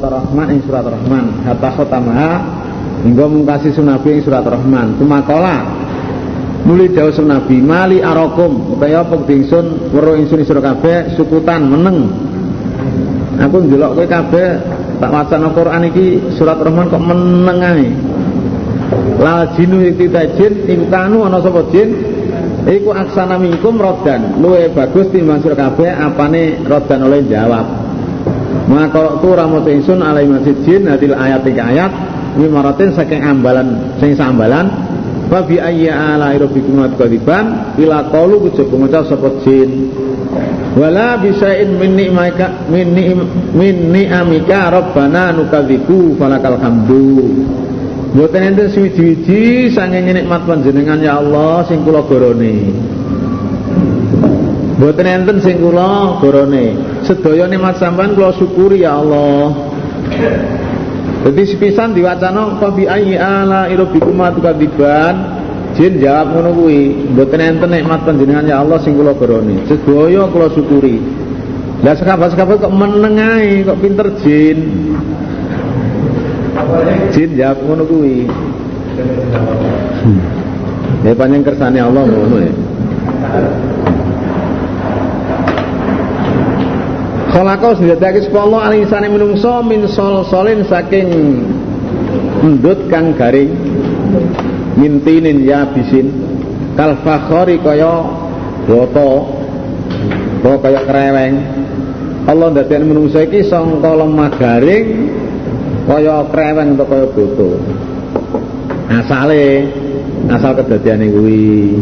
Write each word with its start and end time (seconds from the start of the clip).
Ar-Rahman 0.00 0.46
ing 0.56 0.60
surat 0.64 0.84
Ar-Rahman. 0.84 1.44
Hatta 1.44 1.68
khotamaha 1.76 2.32
hingga 3.04 3.24
mungkasi 3.28 3.70
sunabi 3.72 4.18
ing 4.18 4.22
surat 4.24 4.44
Ar-Rahman. 4.44 4.96
Tumakola. 4.96 5.56
Muli 6.60 6.92
jauh 6.92 7.08
Nabi 7.24 7.56
mali 7.56 8.04
arokum 8.04 8.76
upaya 8.76 9.00
apa 9.00 9.16
ingsun 9.24 9.96
weruh 9.96 10.20
ingsun 10.20 10.44
sira 10.44 10.60
kabeh 10.60 11.16
sukutan 11.16 11.64
meneng. 11.64 12.12
Aku 13.40 13.64
ndelok 13.64 13.96
kowe 13.96 14.04
kabeh 14.04 14.60
tak 15.00 15.08
wacana 15.08 15.48
Quran 15.56 15.88
iki 15.88 16.36
surat 16.36 16.60
Rahman 16.60 16.92
kok 16.92 17.00
meneng 17.00 17.58
ae. 17.64 17.88
Lal 19.24 19.56
jinu 19.56 19.88
iki 19.88 20.12
tajin 20.12 20.68
iku 20.68 20.84
kanu 20.92 21.24
ana 21.24 21.40
sapa 21.40 21.64
jin? 21.72 21.96
Iku 22.68 22.92
aksana 22.92 23.40
minkum 23.40 23.80
rodan. 23.80 24.36
Luwe 24.44 24.68
bagus 24.68 25.08
timbang 25.08 25.40
sira 25.40 25.56
kabeh 25.56 25.88
apane 25.88 26.60
rodan 26.68 27.08
oleh 27.08 27.24
jawab 27.24 27.79
maka 28.70 29.18
tu 29.18 29.34
ramu 29.34 29.66
ingsun 29.66 29.98
alai 29.98 30.30
masjid 30.30 30.54
jin 30.62 30.86
hadil 30.86 31.18
ayat 31.18 31.42
tiga 31.42 31.66
ayat 31.66 31.90
mimaratin 32.38 32.94
saking 32.94 33.18
ambalan 33.18 33.98
sing 33.98 34.14
sambalan 34.14 34.70
Wa 35.30 35.46
bi 35.46 35.62
ayya 35.62 36.18
ala 36.18 36.34
rabbikum 36.34 36.82
kadiban 36.98 37.78
ila 37.78 38.10
qalu 38.10 38.50
kejaba 38.50 38.74
maca 38.82 39.00
sapa 39.06 39.30
jin. 39.46 39.86
Wala 40.74 41.22
bisain 41.22 41.78
min 41.78 41.94
ni'maka 41.94 42.66
min 42.66 42.90
min 43.54 43.94
ni'amika 43.94 44.74
rabbana 44.74 45.30
nukadzibu 45.30 46.18
falakal 46.18 46.58
hamdu. 46.58 47.46
Mboten 48.10 48.42
enten 48.42 48.74
suwi-wiji 48.74 49.70
saking 49.70 50.10
nikmat 50.10 50.42
panjenengan 50.50 50.98
ya 50.98 51.22
Allah 51.22 51.62
sing 51.70 51.86
kula. 51.86 52.02
Mboten 54.80 55.04
enten 55.04 55.36
sing 55.44 55.60
kula 55.60 56.16
gorone. 56.24 56.72
Sedaya 57.04 57.44
nikmat 57.44 57.76
sampean 57.76 58.16
kula 58.16 58.32
syukuri 58.32 58.80
ya 58.80 58.96
Allah. 58.96 59.52
Jadi 61.20 61.42
sepisan 61.44 61.92
diwacana 61.92 62.56
fa 62.56 62.72
bi 62.72 62.88
ayyi 62.88 63.20
ala 63.20 63.68
rabbikum 63.68 64.16
tukadziban 64.40 65.40
jin 65.76 66.02
jawab 66.02 66.34
ngono 66.34 66.50
kuwi 66.56 66.80
mboten 67.14 67.40
enten 67.40 67.70
nikmat 67.70 68.02
panjenengan 68.02 68.46
ya 68.46 68.64
Allah 68.64 68.78
sing 68.82 68.98
kula 68.98 69.14
geroni 69.14 69.62
sedaya 69.70 70.26
kula 70.28 70.50
syukuri 70.50 70.98
lah 71.80 71.94
sekabat-sekabat 71.94 72.60
kok 72.60 72.74
meneng 72.74 73.16
ae 73.16 73.62
kok 73.62 73.78
pinter 73.78 74.08
jin 74.18 74.58
jin 77.14 77.30
jawab 77.38 77.58
ngono 77.62 77.84
kuwi 77.86 78.26
hmm. 80.04 80.20
ya 81.06 81.14
panjang 81.14 81.42
kersane 81.46 81.78
Allah 81.78 82.02
ngono 82.02 82.36
ya 82.42 82.52
Khalaqau 87.30 87.78
sendiri 87.78 88.26
sapa 88.26 88.38
Allah 88.42 88.60
alih 88.66 88.78
insane 88.82 89.06
menungso 89.06 89.62
min 89.62 89.86
sol 89.86 90.26
solin 90.26 90.66
saking 90.66 91.08
endut 92.42 92.90
kang 92.90 93.14
garing. 93.14 93.54
Mintinin 94.74 95.46
ya 95.46 95.70
bisin. 95.70 96.10
Kal 96.74 96.98
fakhori 97.06 97.62
kaya 97.62 98.02
boto 98.66 99.30
boto 100.42 100.58
kaya 100.58 100.82
kreweng. 100.82 101.34
Allah 102.26 102.46
ndadekne 102.50 102.84
menungso 102.90 103.22
iki 103.22 103.46
sangka 103.46 103.94
lemah 103.94 104.30
garing 104.34 104.86
kaya 105.86 106.26
kreweng 106.34 106.74
atau 106.74 106.86
kaya 106.90 107.06
boto 107.14 107.50
asale 108.90 109.70
asal 110.26 110.52
kedadiane 110.58 111.06
kuwi 111.14 111.78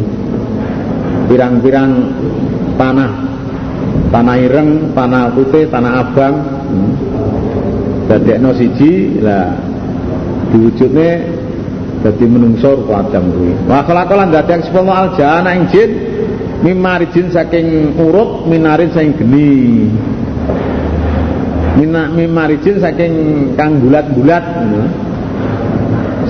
pirang-pirang 1.29 1.93
tanah 2.77 3.28
tanah 4.09 4.37
ireng, 4.41 4.93
tanah 4.97 5.33
putih, 5.37 5.69
tanah 5.69 5.93
abang. 6.07 6.35
Hmm. 6.69 6.93
Dadekno 8.09 8.57
siji 8.57 9.21
lah 9.21 9.53
diwujudne 10.49 11.09
dadi 12.01 12.25
menungso 12.25 12.81
rupa 12.81 13.05
Adam 13.05 13.29
kuwi. 13.37 13.53
Wa 13.69 13.85
khalaqalan 13.85 14.33
dadek 14.33 14.65
sepuluh 14.65 14.97
aljana 14.97 15.53
ing 15.53 15.69
jin 15.69 15.91
mimarijin 16.65 17.29
saking 17.29 17.99
urut 18.01 18.49
minarin 18.49 18.89
saking 18.97 19.13
geni. 19.21 19.53
Mina 21.77 22.09
mimarijin 22.11 22.81
saking 22.81 23.13
kang 23.55 23.79
bulat-bulat 23.85 24.45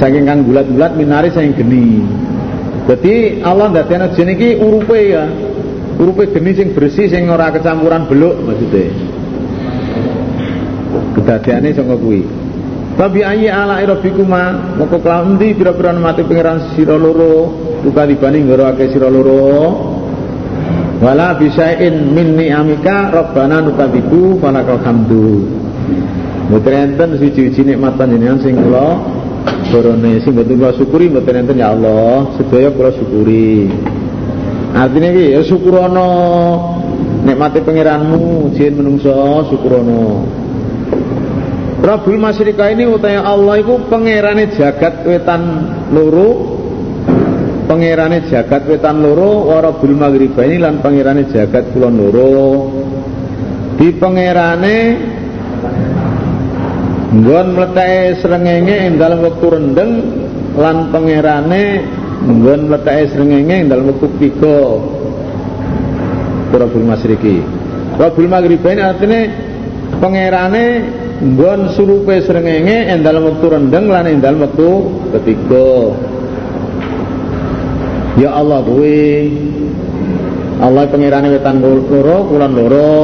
Saking 0.02 0.26
kang 0.26 0.46
bulat-bulat 0.46 0.94
minari 0.98 1.30
saking 1.30 1.54
geni. 1.58 2.02
Jadi 2.90 3.44
Allah 3.46 3.70
dadekno 3.70 4.10
jin 4.18 4.34
iki 4.34 4.58
urupe 4.58 4.98
ya 4.98 5.30
urupe 5.98 6.30
geni 6.30 6.54
sing 6.54 6.70
bersih 6.72 7.10
sing 7.10 7.26
ora 7.26 7.50
kecampuran 7.50 8.06
beluk 8.06 8.38
maksudnya. 8.46 8.94
Kedadiane 11.18 11.74
saka 11.74 11.94
kuwi. 11.98 12.22
Tabi 12.98 13.22
ayi 13.22 13.46
ala 13.46 13.78
rabbikuma 13.82 14.74
moko 14.78 14.98
kelawan 14.98 15.38
ndi 15.38 15.54
pira-pira 15.54 15.94
mati 15.94 16.22
pangeran 16.26 16.74
sira 16.74 16.98
loro 16.98 17.54
tukadibani 17.82 18.46
nggarake 18.46 18.90
sira 18.94 19.10
loro. 19.10 19.94
Wala 20.98 21.38
bisain 21.38 22.10
min 22.10 22.34
ni'amika 22.34 23.14
rabbana 23.14 23.62
nukadzibu 23.62 24.42
falakal 24.42 24.82
hamdu. 24.82 25.46
Mboten 26.50 26.74
enten 26.74 27.22
siji-siji 27.22 27.74
nikmat 27.74 27.94
panjenengan 27.94 28.42
sing 28.42 28.58
kula 28.58 28.98
borone. 29.70 30.18
Sing 30.22 30.34
mboten 30.34 30.58
kula 30.58 30.74
syukuri 30.74 31.06
mboten 31.06 31.46
enten 31.46 31.58
ya 31.58 31.70
Allah. 31.70 32.34
Sedaya 32.34 32.74
kula 32.74 32.90
syukuri 32.98 33.70
Artinya 34.76 35.08
iki 35.12 35.24
ya 35.32 35.40
syukurono 35.44 36.08
nikmati 37.24 37.64
pangeranmu 37.64 38.52
jin 38.56 38.76
menungso 38.76 39.44
syukurono. 39.48 40.28
Rabbul 41.78 42.18
Masyrika 42.18 42.68
ini 42.74 42.90
utaya 42.90 43.22
Allah 43.22 43.62
itu 43.62 43.78
pangerane 43.86 44.50
jagat 44.52 45.06
wetan 45.06 45.42
loro. 45.94 46.58
Pangerane 47.70 48.26
jagat 48.26 48.66
wetan 48.66 49.00
loro 49.00 49.52
wa 49.52 49.62
Rabbul 49.62 49.94
ini 49.94 50.56
lan 50.58 50.82
pangerane 50.84 51.30
jagat 51.30 51.70
kulon 51.72 51.94
loro. 51.96 52.34
Di 53.78 53.94
pangerane 53.94 54.76
nggon 57.08 57.46
mletake 57.56 58.20
srengenge 58.20 58.76
ing 58.84 59.00
dalem 59.00 59.24
wektu 59.24 59.46
rendeng 59.48 59.90
lan 60.58 60.92
pangerane 60.92 61.64
nggon 62.26 62.60
mletake 62.66 63.14
srengenge 63.14 63.70
dalam 63.70 63.94
wektu 63.94 64.06
tiga. 64.18 64.58
Rabbul 66.48 66.88
Masriki 66.88 67.44
Rabbul 67.98 68.26
Maghribain 68.26 68.80
artinya 68.80 69.20
pangerane 69.98 70.66
nggon 71.18 71.74
surupe 71.74 72.18
srengenge 72.22 72.94
ing 72.94 73.02
dalam 73.02 73.26
wektu 73.26 73.46
rendeng 73.50 73.90
lan 73.90 74.06
ing 74.06 74.18
dalam 74.22 74.42
wektu 74.46 74.86
ketiga. 75.18 75.94
Ya 78.18 78.34
Allah 78.34 78.62
kuwi. 78.66 79.30
Allah 80.58 80.90
pangerane 80.90 81.30
wetan 81.30 81.62
loro 81.62 82.18
kulon 82.26 82.52
loro. 82.54 82.98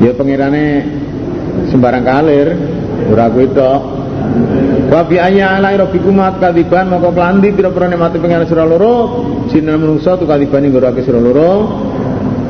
Ya 0.00 0.12
pangerane 0.16 0.64
sembarang 1.68 2.04
kalir 2.04 2.48
ora 3.12 3.28
kuwi 3.32 3.46
tok 3.52 4.01
Wa 4.92 5.08
bi 5.08 5.16
ayya 5.16 5.56
ala 5.56 5.72
rabbikum 5.72 6.20
kadiban 6.36 6.92
maka 6.92 7.08
klandi 7.08 7.48
pira-pira 7.56 7.88
nikmate 7.88 8.20
pengen 8.20 8.44
sira 8.44 8.68
loro 8.68 9.24
jinan 9.48 9.80
manungsa 9.80 10.20
tu 10.20 10.28
kadiban 10.28 10.68
ing 10.68 10.76
ngorake 10.76 11.00
sira 11.00 11.16
loro. 11.16 11.80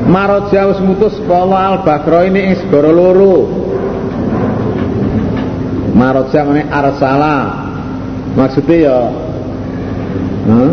Maraja 0.03 0.67
wis 0.67 0.83
mutus 0.83 1.15
pola 1.23 1.71
al 1.71 1.87
bakro 1.87 2.19
ini 2.27 2.51
ing 2.51 2.55
segara 2.59 2.91
loro. 2.91 3.47
Maraja 5.95 6.43
mene 6.43 6.67
arsala 6.67 7.63
maksudnya 8.35 8.75
ya 8.75 8.97
huh? 10.51 10.71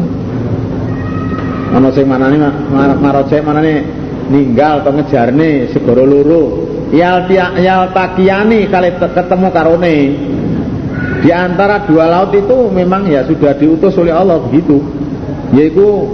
ana 1.70 1.88
sing 1.94 2.08
manane 2.10 2.34
maraja 2.98 3.38
manane 3.46 3.86
ninggal 4.26 4.82
atau 4.82 4.90
ngejarne 4.90 5.70
segara 5.70 6.02
loro. 6.02 6.66
Yal 6.90 7.30
yal 7.30 7.94
kali 7.94 8.90
ketemu 8.98 9.48
karone 9.54 9.94
di 11.20 11.28
antara 11.28 11.84
dua 11.84 12.08
laut 12.08 12.32
itu 12.32 12.72
memang 12.72 13.04
ya 13.04 13.24
sudah 13.28 13.52
diutus 13.56 13.92
oleh 14.00 14.12
Allah 14.12 14.40
begitu. 14.40 14.80
Yaitu 15.52 16.08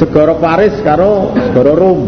segara 0.00 0.38
Paris 0.40 0.72
karo 0.80 1.36
segara 1.50 1.72
Rom. 1.76 2.00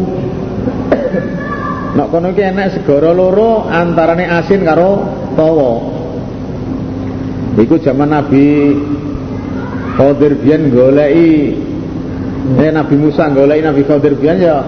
Nek 1.94 2.06
kono 2.10 2.34
iki 2.34 2.42
enek 2.42 2.80
segara 2.80 3.14
loro 3.14 3.68
antarane 3.68 4.24
asin 4.26 4.64
karo 4.64 5.04
tawa. 5.36 5.72
Iku 7.54 7.78
zaman 7.78 8.10
Nabi 8.10 8.74
Khadir 9.94 10.42
biyen 10.42 10.74
goleki 10.74 11.54
eh 12.58 12.70
Nabi 12.74 12.94
Musa 12.98 13.30
goleki 13.30 13.62
Nabi 13.62 13.82
Khadir 13.86 14.18
biyen 14.18 14.42
ya 14.42 14.58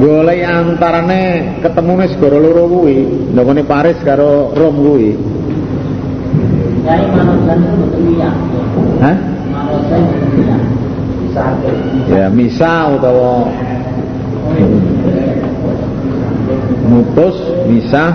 goleki 0.00 0.40
antarane 0.40 1.22
ketemune 1.60 2.08
segara 2.08 2.38
loro 2.40 2.64
kuwi. 2.70 3.28
Nek 3.34 3.66
Paris 3.68 3.98
karo 4.06 4.54
Rom 4.56 4.76
kuwi. 4.78 5.10
Hah? 9.00 9.16
Ya 12.12 12.28
misa 12.28 12.92
utawa 12.92 13.48
mutus 16.84 17.36
bisa 17.72 18.12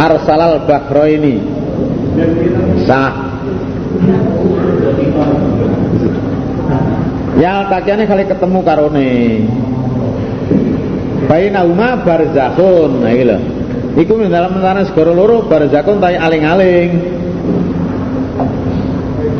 arsalal 0.00 0.64
bakro 0.64 1.04
ini. 1.04 1.36
Sah. 2.88 3.12
Ya 7.36 7.68
kakiannya 7.68 8.08
kali 8.08 8.24
ketemu 8.28 8.58
karone 8.64 9.12
bainahuma 11.26 12.02
barzakhun 12.02 13.02
nah 13.02 13.10
iki 13.12 13.24
lho. 13.26 13.38
Iku 13.92 14.16
dalam 14.24 14.56
antara 14.56 14.88
segara 14.88 15.12
loro 15.12 15.44
barzakhun 15.44 16.00
tai 16.00 16.16
aling-aling. 16.16 16.90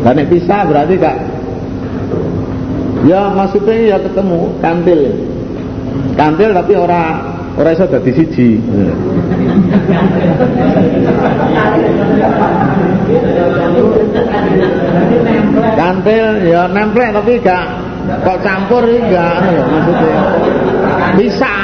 Dan 0.02 0.19
nek 0.19 0.29
pisah 0.34 0.67
berarti 0.67 0.99
kak 0.99 1.17
ya 3.06 3.31
maksudnya 3.34 3.75
ya 3.94 3.99
ketemu 3.99 4.38
kantil. 4.62 5.00
Kantil 6.19 6.50
tapi 6.55 6.73
orang 6.75 7.08
orang 7.58 7.73
iso 7.75 7.84
dadi 7.87 8.12
siji. 8.14 8.50
Kantil 15.79 16.26
ya 16.46 16.62
nempel 16.70 17.08
tapi 17.14 17.32
gak. 17.43 17.67
Kok 18.02 18.38
campur 18.43 18.82
enggak 18.82 19.46
maksudnya 19.46 20.20
bisa. 21.17 21.55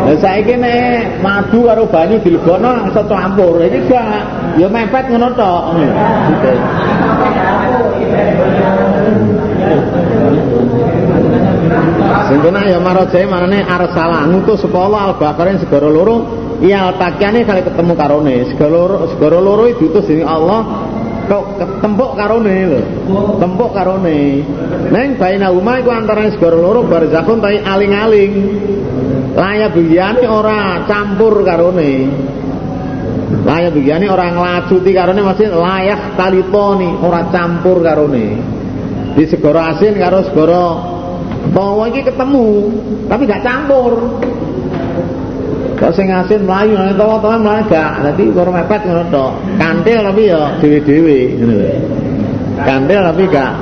Lah 0.00 0.16
saiki 0.16 0.54
nek 0.56 1.22
madu 1.22 1.66
karo 1.68 1.84
banyu 1.86 2.18
dilebono 2.24 2.88
iso 2.90 3.02
campur. 3.06 3.62
Iki 3.62 3.86
gak 3.86 4.22
ya 4.58 4.68
mepet 4.68 5.04
ngono 5.10 5.28
tok. 5.36 5.62
Sing 12.30 12.38
kena 12.46 12.60
ya 12.66 12.78
marajae 12.78 13.26
manane 13.26 13.66
arsala 13.66 14.26
ngutus 14.30 14.62
sepala 14.62 15.10
al-bakarin 15.10 15.58
segara 15.58 15.90
loro. 15.90 16.26
Iya 16.60 16.92
takiane 17.00 17.46
kali 17.46 17.64
ketemu 17.64 17.92
karone. 17.96 18.34
Segara 18.52 18.70
loro 18.70 18.96
segara 19.14 19.38
loro 19.40 19.64
diutus 19.70 20.06
dening 20.06 20.28
Allah 20.28 20.90
ketempuk 21.30 22.18
karone 22.18 22.56
lho. 22.66 22.80
Tempuk 23.38 23.70
karone. 23.70 24.42
Neng 24.90 25.08
baina 25.14 25.54
umah 25.54 25.78
iku 25.78 25.90
antara 25.94 26.26
segara 26.34 26.58
loro 26.58 26.82
barzakhun 26.90 27.38
tai 27.38 27.62
aling-aling. 27.62 28.32
Laya 29.38 29.70
biyane 29.70 30.26
ora 30.26 30.82
campur 30.90 31.46
karone. 31.46 31.92
Laya 33.46 33.70
biyane 33.70 34.10
ora 34.10 34.26
nglacuti 34.34 34.90
karone 34.90 35.22
maksud 35.22 35.54
layak 35.54 36.18
talitoni 36.18 36.98
ora 36.98 37.30
campur 37.30 37.78
karone. 37.78 38.26
Di 39.14 39.24
segara 39.30 39.74
asin 39.74 39.94
karo 40.02 40.26
segara 40.26 40.66
bawa 41.50 41.90
iki 41.90 42.06
ketemu 42.06 42.46
tapi 43.10 43.26
gak 43.26 43.42
campur 43.42 44.22
Kok 45.90 45.98
sing 45.98 46.06
asin 46.06 46.46
mlayu 46.46 46.78
nek 46.78 46.94
tawa-tawa 46.94 47.42
mlayu 47.42 47.66
gak. 47.66 48.06
Dadi 48.06 48.30
mepet 48.30 48.80
ngono 48.86 49.10
tok. 49.10 49.32
Kantil 49.58 49.98
tapi 50.06 50.22
ya 50.30 50.54
dhewe-dhewe 50.62 51.18
ngono 51.34 51.54
lho. 51.58 51.72
Kantil 52.62 53.00
tapi 53.10 53.22
gak. 53.26 53.52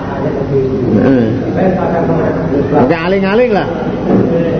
Oke 2.84 2.92
aling-aling 2.92 3.48
lah. 3.48 3.64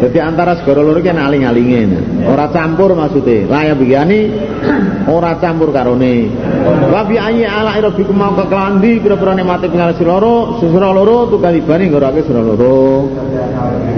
Jadi 0.01 0.17
antara 0.17 0.57
segara 0.57 0.81
loro 0.81 0.97
ki 1.05 1.13
aling-alinge. 1.13 2.25
Ora 2.25 2.49
campur 2.49 2.97
maksude. 2.97 3.45
Laya 3.45 3.77
bigani 3.77 4.33
ora 5.05 5.37
campur 5.37 5.69
karone. 5.69 6.25
Wa 6.89 7.05
bi 7.05 7.21
ayyi 7.21 7.45
ala 7.45 7.77
rabbikum 7.77 8.17
mau 8.17 8.33
keklandi 8.33 8.97
pira-pira 8.97 9.37
nikmate 9.37 9.69
pingal 9.69 9.93
sira 9.93 10.17
loro, 10.17 10.57
sira 10.57 10.89
loro 10.89 11.29
tukalibane 11.29 11.93
ngorake 11.93 12.25
sira 12.25 12.41
loro. 12.41 13.13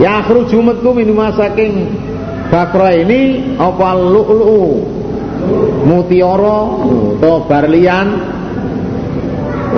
Ya 0.03 0.27
khruju 0.27 0.59
metu 0.59 0.91
minuma 0.91 1.31
saking 1.39 2.10
Bakra 2.51 2.99
ini 2.99 3.55
apa 3.63 3.95
lu'lu'u? 3.95 4.83
Mutiara 5.87 6.61
atau 7.23 7.47
barlian? 7.47 8.07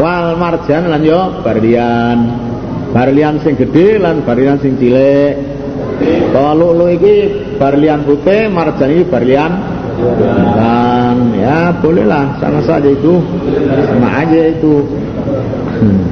Wal 0.00 0.40
marjan 0.40 0.88
lan 0.88 1.04
yo 1.04 1.44
barlian. 1.44 2.18
Barlian 2.96 3.44
sing 3.44 3.60
gede 3.60 4.00
lan 4.00 4.24
barlian 4.24 4.56
sing 4.64 4.80
cilik. 4.80 5.36
Kalau 6.32 6.72
lu'lu 6.72 6.96
iki 6.96 7.16
barlian 7.60 8.08
putih 8.08 8.48
marjan 8.48 8.88
ini 8.88 9.04
barlian? 9.04 9.52
Dan 10.56 11.16
ya 11.36 11.76
bolehlah. 11.76 12.40
Sama 12.40 12.64
saja 12.64 12.88
itu. 12.88 13.20
Sama 13.84 14.08
aja 14.16 14.40
itu. 14.48 14.80
Hmm. 15.76 16.02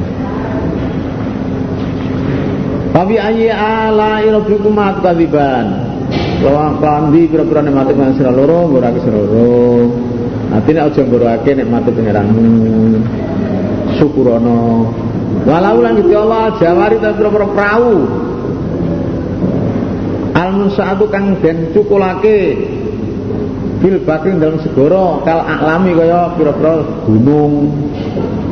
Tapi 2.93 3.17
ayi 3.17 3.49
ala 3.49 4.21
ilabikum 4.21 4.77
kadiban 6.41 6.57
Lawan 6.57 6.73
kandi 6.81 7.21
pira-pira 7.29 7.61
nikmate 7.61 7.93
panjenengan 7.93 8.17
sira 8.17 8.33
loro 8.33 8.73
ngurake 8.73 8.99
sira 9.05 9.17
loro. 9.21 9.93
Atine 10.51 10.81
aja 10.81 11.03
ngurake 11.05 11.51
nikmate 11.53 11.91
pangeranmu. 11.93 12.49
Syukurono. 14.01 14.61
Walau 15.45 15.79
lan 15.85 16.01
Gusti 16.01 16.15
Allah 16.17 16.57
jawari 16.57 16.97
ta 16.99 17.13
pira-pira 17.13 17.47
prau. 17.53 17.89
Al 20.33 20.51
musaatu 20.57 21.05
kang 21.13 21.37
den 21.45 21.77
cukulake 21.77 22.57
bil 23.81 23.97
baking 24.05 24.41
dalam 24.41 24.61
segara 24.61 25.25
kal 25.25 25.41
aklami 25.41 25.97
kaya 25.97 26.37
pira-pira 26.37 26.85
gunung 27.09 27.73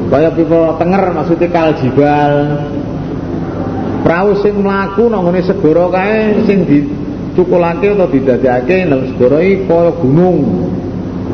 kaya 0.08 0.32
pira 0.32 0.72
tenger 0.80 1.04
maksudnya 1.12 1.48
kal 1.52 1.68
jibal 1.76 2.32
perahu 4.00 4.40
sing 4.40 4.64
mlaku 4.64 5.12
nang 5.12 5.28
segara 5.44 5.84
kae 5.92 6.48
sing 6.48 6.64
di 6.64 6.97
cukulake 7.38 7.94
atau 7.94 8.10
didadekake 8.10 8.90
nang 8.90 9.06
segara 9.14 9.38
iki 9.38 9.70
kaya 9.70 9.94
gunung. 10.02 10.66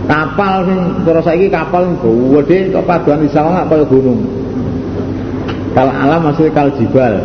Kapal 0.05 0.69
sing 0.69 0.81
cara 1.09 1.21
saiki 1.25 1.49
kapal 1.49 1.97
gede 1.97 2.77
kok 2.77 2.85
paduan 2.85 3.25
disawang 3.25 3.65
kaya 3.65 3.89
gunung. 3.89 4.21
Kal 5.73 5.89
alam 5.89 6.29
maksudnya 6.29 6.53
kal 6.53 6.69
jibal. 6.77 7.25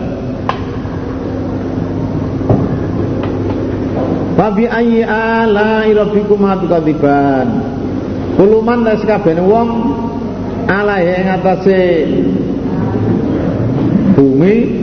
Fabi 4.39 4.71
ayyi 4.71 5.03
ala 5.03 5.83
rabbikum 5.83 6.39
atukadiban. 6.47 7.47
Kuluman 8.39 8.87
tas 8.87 9.03
kabehane 9.03 9.43
wong 9.43 9.69
ala 10.71 11.03
yang 11.03 11.35
atase 11.35 12.07
bumi 14.15 14.79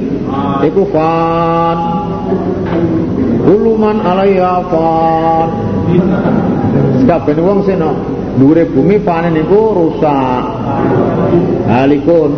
iku 0.68 0.84
fan 0.92 1.78
Kuluman 3.46 4.02
alaiya 4.02 4.58
fan. 4.66 5.48
Kabeh 7.06 7.38
wong 7.38 7.62
sing 7.62 7.78
dhuwure 8.42 8.66
bumi 8.74 8.98
panen 9.06 9.38
niku 9.38 9.70
rusak. 9.70 10.42
Halikun. 11.70 12.30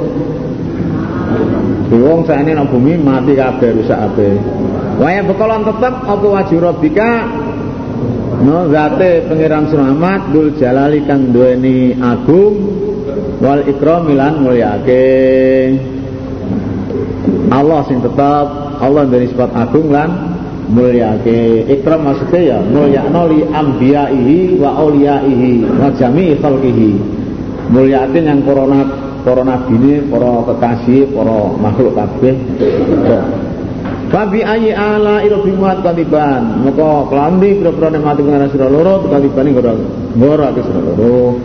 Wong 1.89 2.21
sakjane 2.29 2.53
nang 2.53 2.69
bumi 2.69 3.01
mati 3.01 3.33
kabeh 3.33 3.81
rusak 3.81 3.97
kabeh. 3.97 4.37
Waya 5.01 5.25
bekalan 5.25 5.65
tetep 5.65 5.95
apa 6.05 6.27
wajib 6.29 6.61
rabbika 6.61 7.25
No 8.39 8.71
zate 8.71 9.27
pengiran 9.27 9.67
selamat 9.67 10.31
dul 10.31 10.55
jalali 10.55 11.03
kang 11.03 11.35
duweni 11.35 11.91
agung 11.99 12.55
wal 13.43 13.67
ikram 13.67 14.15
lan 14.15 14.47
mulyake. 14.47 15.11
Allah 17.51 17.83
sing 17.91 17.99
tetap 17.99 18.79
Allah 18.79 19.11
dari 19.11 19.27
sifat 19.27 19.51
agung 19.59 19.91
lan 19.91 20.38
mulyake 20.69 21.65
ikram 21.69 22.05
maksudnya 22.05 22.41
ya 22.57 22.59
mulyakno 22.61 23.23
li 23.33 23.41
ambiyaihi 23.49 24.61
wa 24.61 24.77
auliyaihi 24.77 25.65
wa 25.81 25.89
jami'i 25.97 26.37
khalqihi. 26.39 26.91
Mulyakin 27.69 28.25
yang 28.25 28.41
corona 28.49 28.81
corona 29.25 29.61
bini 29.69 30.01
para 30.09 30.41
kekasih 30.49 31.13
para 31.13 31.39
makhluk 31.61 31.93
kabeh. 31.97 32.35
Fabi 34.09 34.41
ayi 34.41 34.73
ala 34.73 35.21
ira 35.21 35.37
bimuat 35.45 35.85
kaliban. 35.85 36.65
Maka 36.65 36.89
kelambi 37.13 37.61
pira-pira 37.61 37.89
nikmati 37.93 38.21
pengen 38.25 38.49
sira 38.49 38.69
loro 38.73 39.05
kaliban 39.09 39.53
ing 39.53 39.57
ora 39.61 39.73
ora 40.17 40.47
sira 40.57 40.81
loro. 40.81 41.37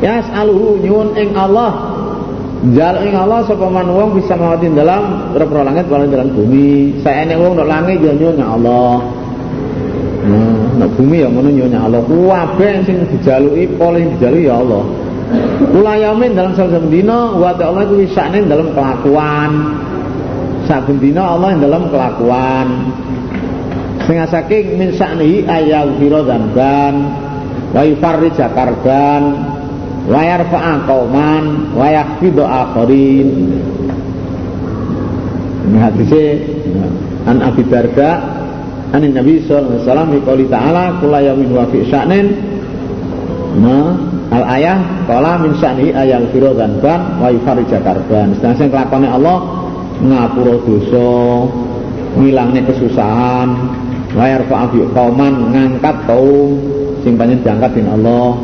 Yas 0.00 0.28
aluhu 0.32 0.80
nyuwun 0.80 1.16
ing 1.16 1.32
Allah 1.36 1.95
Jaluk 2.56 3.04
ing 3.04 3.12
Allah 3.12 3.44
sapa 3.44 3.68
man 3.68 3.84
wong 3.92 4.16
bisa 4.16 4.32
mawati 4.32 4.72
dalam 4.72 5.36
repro 5.36 5.60
langit 5.60 5.92
wala 5.92 6.08
dalam 6.08 6.32
bumi. 6.32 6.96
Saene 7.04 7.36
wong 7.36 7.52
nek 7.60 7.68
langit 7.68 8.00
yo 8.00 8.16
nyonya 8.16 8.46
Allah. 8.48 8.96
Nah, 10.80 10.88
bumi 10.96 11.20
ya 11.20 11.28
ngono 11.28 11.52
nyonya 11.52 11.78
Allah. 11.84 12.00
Kabeh 12.08 12.82
sing 12.88 13.04
dijaluki 13.12 13.68
paling 13.76 14.16
dijaluki 14.16 14.48
ya 14.48 14.56
Allah. 14.56 14.82
Kula 15.68 15.92
yamin 16.00 16.32
dalam 16.32 16.56
saben 16.56 16.88
dina 16.88 17.36
wa 17.36 17.52
Allah 17.52 17.84
kuwi 17.84 18.08
sakne 18.08 18.48
dalam 18.48 18.72
kelakuan. 18.72 19.52
Saben 20.64 20.96
dina 20.96 21.36
Allah 21.36 21.60
dalam 21.60 21.92
kelakuan. 21.92 22.88
Sing 24.08 24.16
saking 24.32 24.80
min 24.80 24.96
saknihi 24.96 25.44
ayau 25.44 25.92
fira 26.00 26.24
dzamban 26.24 26.94
wa 27.74 27.82
yufarrij 27.84 28.38
karban 28.38 29.45
wa 30.06 30.20
yarfa'a 30.22 30.72
qauman 30.86 31.74
wa 31.74 31.86
yakhfidu 31.90 32.42
akharin. 32.46 33.28
Ini 35.66 35.78
hadisnya 35.82 36.26
an 37.26 37.42
Abi 37.42 37.62
Darda 37.66 38.10
an 38.94 39.02
Nabi 39.02 39.42
sallallahu 39.42 39.82
alaihi 39.82 39.82
wasallam 39.82 40.10
qali 40.22 40.44
ta'ala 40.46 40.84
kula 41.02 41.18
yamin 41.26 41.50
wa 41.50 41.66
fi 41.66 41.78
sya'nin. 41.90 42.26
Nah 43.58 43.98
al 44.30 44.44
ayah 44.58 44.78
kala 45.10 45.42
min 45.42 45.58
sya'ni 45.58 45.90
ayal 45.90 46.30
firo 46.30 46.54
dan 46.54 46.78
ban 46.78 47.18
wa 47.18 47.28
yufarija 47.34 47.82
karban. 47.82 48.34
Sedang 48.38 48.54
sing 48.54 48.68
kelakone 48.70 49.10
Allah 49.10 49.42
ngapura 50.02 50.54
dosa 50.62 51.10
ngilangnya 52.16 52.62
kesusahan 52.68 53.48
layar 54.16 54.42
fa'afi 54.48 54.80
kauman 54.96 55.52
ngangkat 55.52 55.96
kaum 56.08 56.56
sing 57.04 57.20
banyak 57.20 57.44
diangkat 57.44 57.76
din 57.76 57.88
Allah 57.90 58.36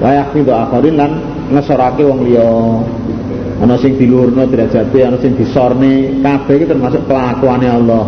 layak 0.00 0.36
itu 0.36 0.52
akhirin 0.52 0.94
lan 1.00 1.10
ngesorake 1.52 2.02
wong 2.04 2.28
liya. 2.28 2.50
Ana 3.56 3.80
sing 3.80 3.96
dilurno 3.96 4.44
derajate 4.44 4.98
ana 5.00 5.16
sing 5.16 5.32
disorne. 5.32 6.20
Kabeh 6.20 6.54
iki 6.60 6.66
termasuk 6.68 7.08
kelakuane 7.08 7.68
Allah. 7.68 8.04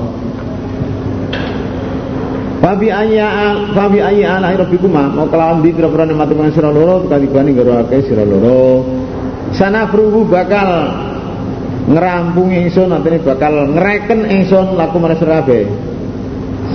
Fabi 2.61 2.93
ayya 2.93 3.29
fabi 3.73 4.05
ayya 4.05 4.37
ala 4.37 4.53
rabbikuma. 4.53 5.09
Mau 5.17 5.31
kelawan 5.33 5.65
di 5.65 5.73
pira-pira 5.73 6.05
nikmat 6.05 6.29
pengen 6.29 6.53
sira 6.53 6.69
loro 6.69 7.09
kalibane 7.09 7.57
garake 7.57 8.05
sira 8.05 8.29
loro. 8.29 8.85
Sana 9.57 9.89
fruhu 9.89 10.29
bakal 10.29 10.69
ngerampung 11.89 12.53
ingsun 12.53 12.93
artinya 12.93 13.33
bakal 13.33 13.73
ngereken 13.73 14.21
ingsun 14.29 14.77
laku 14.77 15.01
mana 15.01 15.17
sira 15.17 15.41
kabeh. 15.41 15.65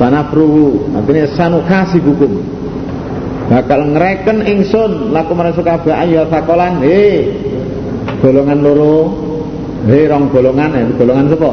Sana 0.02 0.26
fruhu 0.34 0.90
artinya 0.98 1.30
sanu 1.38 1.62
kasih 1.70 2.02
hukum 2.02 2.63
bakal 3.52 3.92
ngereken 3.92 4.48
ingsun 4.48 5.12
laku 5.12 5.36
sira 5.36 5.76
kabeh 5.76 5.94
ayo 5.94 6.24
sakolan 6.32 6.80
he 6.80 7.28
golongan 8.24 8.60
loro 8.64 9.12
he 9.88 10.08
rong 10.08 10.32
golongan 10.32 10.72
eh 10.80 10.86
golongan 10.96 11.28
sapa? 11.28 11.52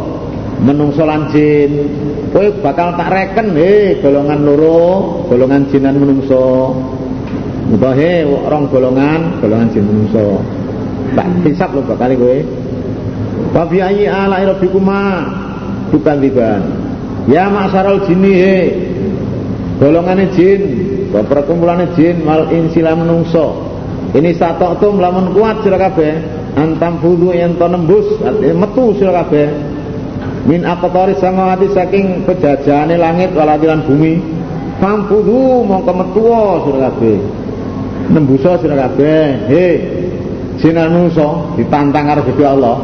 Menungso 0.60 1.08
lan 1.08 1.32
jin. 1.32 1.88
Kowe 2.30 2.46
bakal 2.60 2.94
tak 2.94 3.10
reken 3.10 3.56
he 3.58 3.98
golongan 3.98 4.44
loro 4.44 4.78
golongan 5.26 5.66
jinan 5.72 5.98
menungso. 5.98 6.76
Utawa 7.74 7.96
he 7.98 8.22
rong 8.26 8.70
golongan 8.70 9.40
golongan 9.42 9.68
jin 9.74 9.84
menungso. 9.88 10.38
Tak 11.18 11.26
hisap 11.42 11.74
lo 11.74 11.82
bakal 11.82 12.14
kowe. 12.14 12.38
Wa 13.50 13.66
bi 13.66 13.82
ayyi 13.82 14.06
ala 14.06 14.38
rabbikuma 14.46 15.26
bukan 15.90 16.16
tiban. 16.22 16.62
Ya 17.26 17.50
maksarul 17.50 18.06
jinni 18.06 18.32
he 18.36 18.56
golongane 19.80 20.28
jin 20.38 20.89
perkumpulannya 21.10 21.94
jin 21.98 22.22
mal 22.22 22.46
insila 22.54 22.94
menungso 22.94 23.70
ini 24.10 24.34
satu 24.34 24.74
tum 24.82 24.98
lamun 24.98 25.30
kuat 25.30 25.62
kabeh 25.62 26.12
antam 26.58 26.98
fudu 26.98 27.30
yang 27.30 27.54
to 27.54 27.66
nembus 27.70 28.06
artinya 28.26 28.66
metu 28.66 28.90
sira 28.98 29.22
min 30.48 30.66
aqtari 30.66 31.14
samawati 31.20 31.68
saking 31.70 32.24
pejajane 32.24 32.96
langit 32.96 33.30
waladilan 33.36 33.84
bumi. 33.84 34.18
Famfudu 34.80 35.60
mongko 35.68 35.92
metuwa 35.92 36.64
sira 36.64 36.78
kabeh 36.88 37.18
nembusa 38.10 38.56
sira 38.58 38.88
kabeh 38.88 39.22
he 39.52 39.66
sinanusa 40.58 41.54
ditantang 41.60 42.08
karo 42.08 42.20
Gusti 42.24 42.44
Allah. 42.48 42.76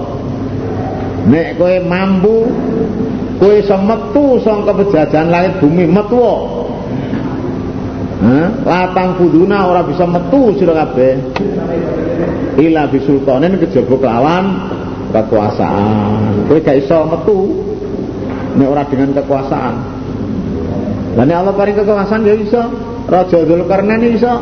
Nek 1.26 1.58
kowe 1.58 1.74
mampu 1.82 2.46
kowe 3.40 3.54
iso 3.56 3.74
metu 3.82 4.38
saka 4.44 4.70
pejajahan 4.76 5.26
langit 5.32 5.58
bumi 5.58 5.88
Hah? 5.90 6.55
Latang 8.64 9.20
fuduna 9.20 9.68
ora 9.68 9.84
bisa 9.84 10.08
metu 10.08 10.56
sira 10.56 10.72
kabeh. 10.72 11.12
Ila 12.56 12.88
bisultanin 12.88 13.60
kejaba 13.60 13.94
kelawan 14.00 14.44
kekuasaan. 15.12 16.48
Kowe 16.48 16.58
gak 16.64 16.80
iso 16.80 16.98
metu 17.04 17.36
nek 18.56 18.68
ora 18.72 18.82
dengan 18.88 19.12
kekuasaan. 19.12 19.74
Lah 21.16 21.24
Allah 21.24 21.52
paring 21.52 21.76
kekuasaan 21.76 22.24
ya 22.24 22.34
iso. 22.40 22.62
Raja 23.06 23.38
Dzulkarnain 23.44 24.02
iso. 24.16 24.34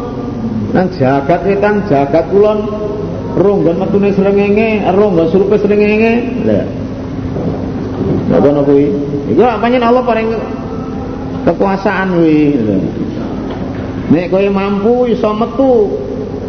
Nang 0.75 0.91
jagat 0.95 1.47
wetan, 1.47 1.87
jagat 1.87 2.35
kulon 2.35 2.67
ronggon 3.39 3.79
metune 3.79 4.11
srengenge, 4.11 4.83
ronggon 4.91 5.27
surupe 5.31 5.59
srengenge. 5.59 6.47
Lah. 6.47 6.67
Kono 8.39 8.63
kuwi. 8.67 8.87
Iku 9.35 9.43
Allah 9.43 10.03
paring 10.07 10.29
kekuasaan 11.47 12.09
kuwi. 12.19 12.39
Nek 14.13 14.29
kowe 14.29 14.45
mampu 14.53 15.09
iso 15.09 15.33
metu 15.33 15.89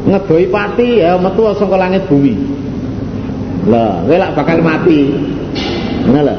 ngedoi 0.05 0.45
pati 0.51 0.99
ya 0.99 1.15
metu 1.15 1.47
saka 1.55 1.75
langit 1.79 2.03
bumi. 2.11 2.35
Lah, 3.71 4.03
kowe 4.03 4.15
lak 4.19 4.31
bakal 4.35 4.59
mati. 4.59 5.15
Ngono 6.03 6.21
lho. 6.21 6.35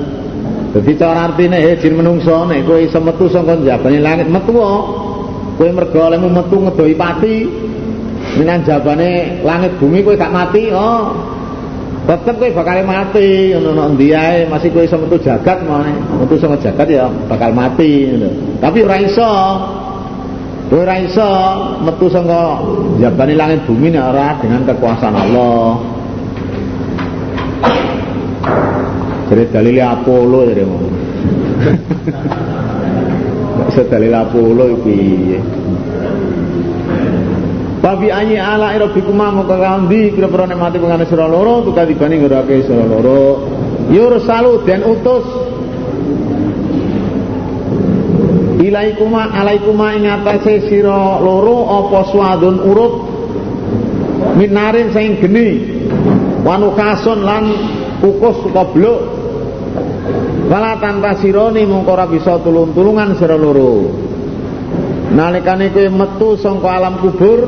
Dadi 0.76 0.92
cara 1.00 1.32
artine 1.32 1.56
he 1.56 1.72
jin 1.80 1.96
menungso 1.96 2.44
nek 2.44 2.68
kowe 2.68 2.76
iso 2.84 3.00
metu 3.00 3.32
saka 3.32 3.56
jabane 3.64 3.96
langit 4.04 4.28
metu 4.28 4.52
kowe 5.56 5.68
mergo 5.72 6.04
metu 6.12 6.56
ngedoi 6.68 6.94
pati. 6.94 7.34
Minan 8.36 8.60
jabane 8.68 9.40
langit 9.40 9.72
bumi 9.80 10.04
kowe 10.04 10.12
gak 10.12 10.28
mati, 10.28 10.68
oh. 10.68 11.16
Tetep 12.04 12.36
kowe 12.36 12.50
bakal 12.60 12.84
mati 12.84 13.56
ngono 13.56 13.88
endi 13.88 14.12
ae 14.12 14.44
masih 14.52 14.68
kowe 14.68 14.84
iso 14.84 15.00
metu 15.00 15.16
jagat 15.16 15.64
mae. 15.64 15.96
Metu 16.20 16.36
saka 16.36 16.60
jagat 16.60 16.92
ya 16.92 17.08
bakal 17.24 17.56
mati 17.56 18.12
ngono. 18.12 18.28
Tapi 18.60 18.84
ora 18.84 19.00
iso. 19.00 19.32
Kowe 20.66 20.82
ora 20.82 20.98
iso 20.98 21.22
metu 21.86 22.10
saka 22.10 22.58
jabane 22.98 23.38
langit 23.38 23.62
bumi 23.70 23.94
nek 23.94 24.02
ora 24.02 24.34
dengan 24.42 24.66
kekuasaan 24.66 25.14
Allah. 25.14 25.78
Jadi 29.30 29.44
dalil 29.54 29.78
Apollo 29.78 30.38
jadi 30.50 30.62
mau. 30.66 30.82
Bisa 33.70 33.82
dalil 33.86 34.10
Apollo 34.10 34.64
piye? 34.82 35.38
Babi 37.78 38.10
anyi 38.10 38.34
ala 38.34 38.74
irobikuma 38.74 39.30
muka 39.30 39.62
kandi 39.62 40.18
kira-kira 40.18 40.50
mati 40.58 40.82
pengane 40.82 41.06
sira 41.06 41.30
loro 41.30 41.62
tuka 41.62 41.86
dibanding 41.86 42.26
ngerake 42.26 42.66
sira 42.66 42.82
loro. 42.82 43.46
Yursalu 43.86 44.66
dan 44.66 44.82
utus 44.82 45.45
Ilaikuma 48.66 49.30
alaikuma 49.30 49.94
ing 49.94 50.10
atase 50.10 50.66
sira 50.66 51.22
loro 51.22 51.70
apa 51.70 52.10
swadun 52.10 52.56
urut 52.66 52.94
minarin 54.34 54.90
sing 54.90 55.22
geni 55.22 55.48
wanukasun 56.42 57.22
lan 57.22 57.44
kukus 58.02 58.42
koblok 58.50 59.16
Wala 60.46 60.78
tanpa 60.78 61.18
sironi 61.18 61.66
mungko 61.66 61.98
ora 61.98 62.06
bisa 62.06 62.38
tulung-tulungan 62.38 63.18
sira 63.18 63.34
loro. 63.34 63.90
Nalikane 65.10 65.74
kowe 65.74 65.90
metu 65.90 66.38
saka 66.38 66.68
alam 66.70 67.02
kubur 67.02 67.40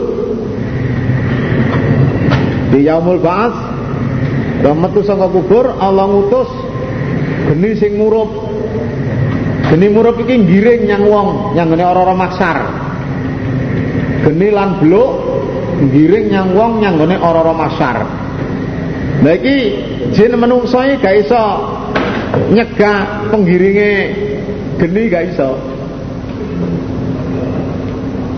di 2.75 2.91
yaumul 2.91 3.23
ba'ats 3.23 3.59
metu 4.67 5.01
saka 5.07 5.31
kubur 5.31 5.79
Allah 5.79 6.11
ngutus 6.11 6.51
geni 7.55 7.71
sing 7.79 8.03
murup. 8.03 8.51
Geni 9.69 9.87
murup 9.93 10.17
iki 10.25 10.35
ngiring 10.41 10.89
nyang 10.89 11.05
wong, 11.05 11.29
nyang 11.53 11.69
ngene 11.69 11.85
ora-ora 11.85 12.15
maksar. 12.17 12.57
Geni 14.25 14.49
lan 14.49 14.81
bluk 14.81 15.11
ngiring 15.89 16.27
nyang 16.33 16.49
wong 16.57 16.73
nyang 16.81 16.97
ngene 16.97 17.17
ora-ora 17.21 17.53
maksar. 17.53 17.97
Lah 19.19 19.35
iki 19.35 19.57
jin 20.15 20.33
menungso 20.41 20.81
iki 20.85 20.97
gak 21.03 21.15
iso 21.27 21.43
nyegah 22.53 23.29
penggiringe 23.33 23.91
geni 24.79 25.03
gak 25.11 25.35
iso 25.35 25.51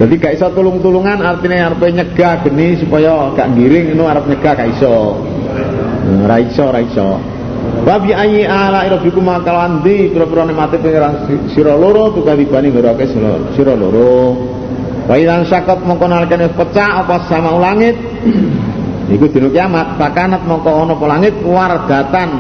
jadi 0.00 0.14
gak 0.16 0.32
iso 0.40 0.46
tulung-tulungan 0.56 1.20
artinya 1.20 1.68
arep 1.68 1.82
nyegah 1.92 2.40
geni 2.46 2.80
supaya 2.80 3.36
gak 3.36 3.52
giring 3.52 3.92
itu 3.92 4.04
arep 4.08 4.24
nyegah 4.24 4.52
gak 4.56 4.70
iso 4.72 5.20
nah, 6.08 6.24
ra 6.24 6.36
iso 6.40 6.64
ra 6.72 6.80
iso 6.80 7.08
Babi 7.80 8.12
ayi 8.12 8.44
ala 8.44 8.84
irabikum 8.84 9.24
makalan 9.24 9.80
di 9.80 10.12
pira-pira 10.12 10.44
nikmate 10.44 10.76
pengiran 10.78 11.26
sira 11.56 11.72
loro 11.72 12.12
tukang 12.12 12.36
dibani 12.36 12.68
ngerake 12.68 13.08
sira 13.56 13.72
loro. 13.72 14.36
Wa 15.08 15.16
ilan 15.16 15.48
sakot 15.48 15.82
mongko 15.82 16.06
pecah 16.54 17.02
apa 17.02 17.26
sama 17.26 17.56
langit 17.56 17.96
iku 19.08 19.26
dina 19.32 19.48
kiamat. 19.48 19.96
Pakanat 19.96 20.44
mongko 20.44 20.70
ana 20.70 20.92
apa 20.92 21.06
langit 21.08 21.34
wardatan 21.40 22.30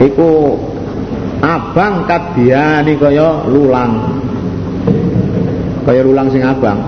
iku 0.00 0.58
abang 1.44 2.08
kadiani 2.08 2.92
kaya 2.96 3.46
lulang. 3.46 3.92
Kaya 5.84 6.00
lulang 6.02 6.32
sing 6.32 6.40
abang. 6.40 6.82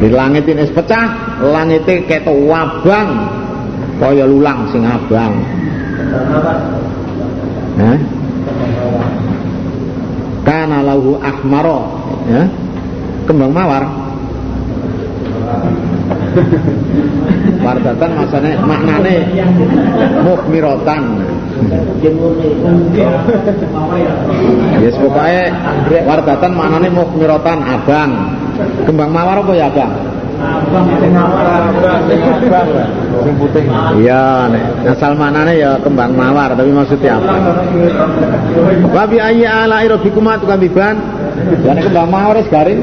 Di 0.00 0.08
langit 0.08 0.48
ini 0.48 0.64
pecah 0.72 1.38
langit 1.44 1.84
ini 1.84 2.08
keto 2.08 2.32
wabang 2.48 3.29
kaya 4.00 4.24
lulang 4.24 4.64
sing 4.72 4.82
abang 4.82 5.44
eh? 7.76 7.98
kana 10.42 10.80
lahu 10.80 11.20
ahmaro 11.20 11.80
ya? 12.26 12.48
kembang 13.28 13.52
mawar 13.52 13.84
Wardatan 17.60 18.10
masane 18.16 18.56
maknane 18.64 19.14
mukmiratan. 20.24 21.02
Yes 24.80 24.96
pokoknya 24.96 25.44
wardatan 26.08 26.52
maknane 26.56 26.88
mukmiratan 26.88 27.58
abang. 27.60 28.10
Kembang 28.88 29.10
mawar 29.12 29.44
apa 29.44 29.52
ya 29.52 29.68
abang? 29.68 29.92
Sing 33.20 33.34
putih. 33.36 33.64
Iya, 34.00 34.48
nek 34.48 34.62
asal 34.96 35.12
manane 35.18 35.60
ya 35.60 35.76
kembang 35.82 36.16
mawar, 36.16 36.56
tapi 36.56 36.72
maksudnya 36.72 37.20
apa? 37.20 37.36
Wa 38.88 39.04
bi 39.04 39.20
ayyi 39.20 39.44
ala 39.44 39.84
rabbikum 39.84 40.24
tukadziban? 40.40 40.96
Ya 41.66 41.76
nek 41.76 41.84
kembang 41.90 42.08
mawar 42.08 42.40
wis 42.40 42.48
garing. 42.48 42.80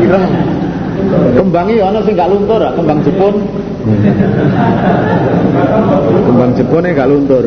Ireng. 0.00 0.24
Kembangi 1.10 1.80
ya 1.80 1.88
ana 1.88 2.00
sing 2.04 2.14
luntur, 2.16 2.60
ah, 2.60 2.72
kembang 2.76 3.00
Jepun. 3.04 3.34
Kembang 6.28 6.50
Jepun 6.56 6.84
gak 6.84 7.08
luntur. 7.08 7.44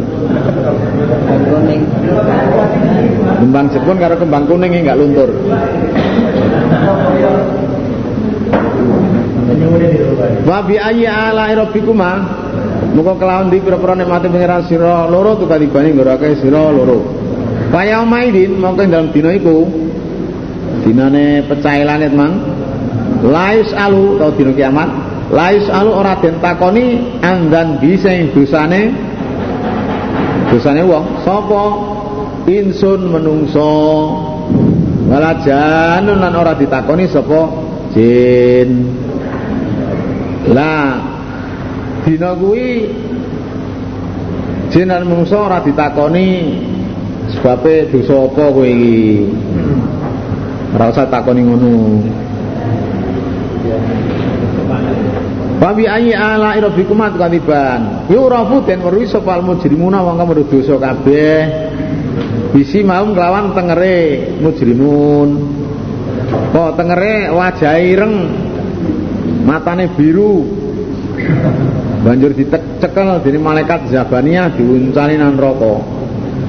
Kembang 3.39 3.65
Jepun 3.69 3.95
karo 4.01 4.15
kembang 4.17 4.43
kuning 4.49 4.81
gak 4.81 4.97
luntur. 4.97 5.29
Wa 10.43 10.59
bi 10.63 10.75
ayyi 10.79 11.07
ala 11.07 11.51
rabbikuma. 11.51 12.11
Muga 12.93 13.17
kelawan 13.17 13.49
di 13.49 13.57
pira-pira 13.57 13.97
nikmate 13.97 14.29
pangeran 14.29 14.69
sira 14.69 15.09
loro 15.09 15.33
tu 15.41 15.49
kalibane 15.49 15.97
ngorake 15.97 16.37
sira 16.37 16.69
loro. 16.69 17.01
Kaya 17.73 18.05
maidin 18.05 18.61
mongko 18.61 18.85
dalam 18.85 19.09
dina 19.09 19.33
iku 19.33 19.65
dinane 20.85 21.41
pecah 21.49 21.73
mang. 22.13 22.33
Lais 23.23 23.71
alu 23.73 24.21
tau 24.21 24.29
dina 24.37 24.53
kiamat. 24.53 24.89
Lais 25.33 25.65
alu 25.73 25.89
ora 25.89 26.21
den 26.21 26.37
takoni 26.37 27.17
andan 27.25 27.81
bisa 27.81 28.13
dosane 28.29 28.93
dosane 30.53 30.81
wong. 30.85 31.25
Sapa? 31.25 31.63
Insun 32.45 33.09
menungso. 33.09 33.73
Wala 35.09 35.33
lan 35.41 36.33
ora 36.35 36.53
ditakoni 36.53 37.09
sapa? 37.09 37.41
Jin 37.93 39.02
lah 40.51 40.99
dina 42.03 42.35
kuwi 42.35 42.91
jin 44.73 44.91
lan 44.91 45.07
menungso 45.07 45.39
ora 45.39 45.63
ditakoni 45.63 46.59
sebabe 47.31 47.87
dosa 47.93 48.27
apa 48.27 48.43
kowe 48.51 48.67
iki 48.67 49.23
ora 50.75 50.85
usah 50.91 51.07
takoni 51.07 51.41
ngono 51.45 51.73
Wabi 55.63 55.87
ayi 55.87 56.11
ala 56.11 56.59
irabikum 56.59 56.99
kadiban. 57.15 58.03
Yurafu 58.11 58.67
den 58.67 58.83
weruhi 58.83 59.07
sapa 59.07 59.39
mujrimuna 59.39 60.03
wong 60.03 60.19
kang 60.19 60.35
dosa 60.35 60.75
kabeh. 60.75 61.39
Bisi 62.51 62.83
maum 62.83 63.15
kelawan 63.15 63.55
tengere 63.55 64.27
mujrimun. 64.43 65.29
Kok 66.51 66.75
tengere 66.75 67.31
wajah 67.31 67.79
ireng. 67.79 68.15
Matane 69.43 69.91
biru. 69.93 70.47
Banjur 72.03 72.35
dicekel 72.35 73.23
dening 73.23 73.43
malaikat 73.43 73.87
Zabaniyah 73.87 74.55
diuncani 74.59 75.15
nang 75.15 75.39
neraka. 75.39 75.79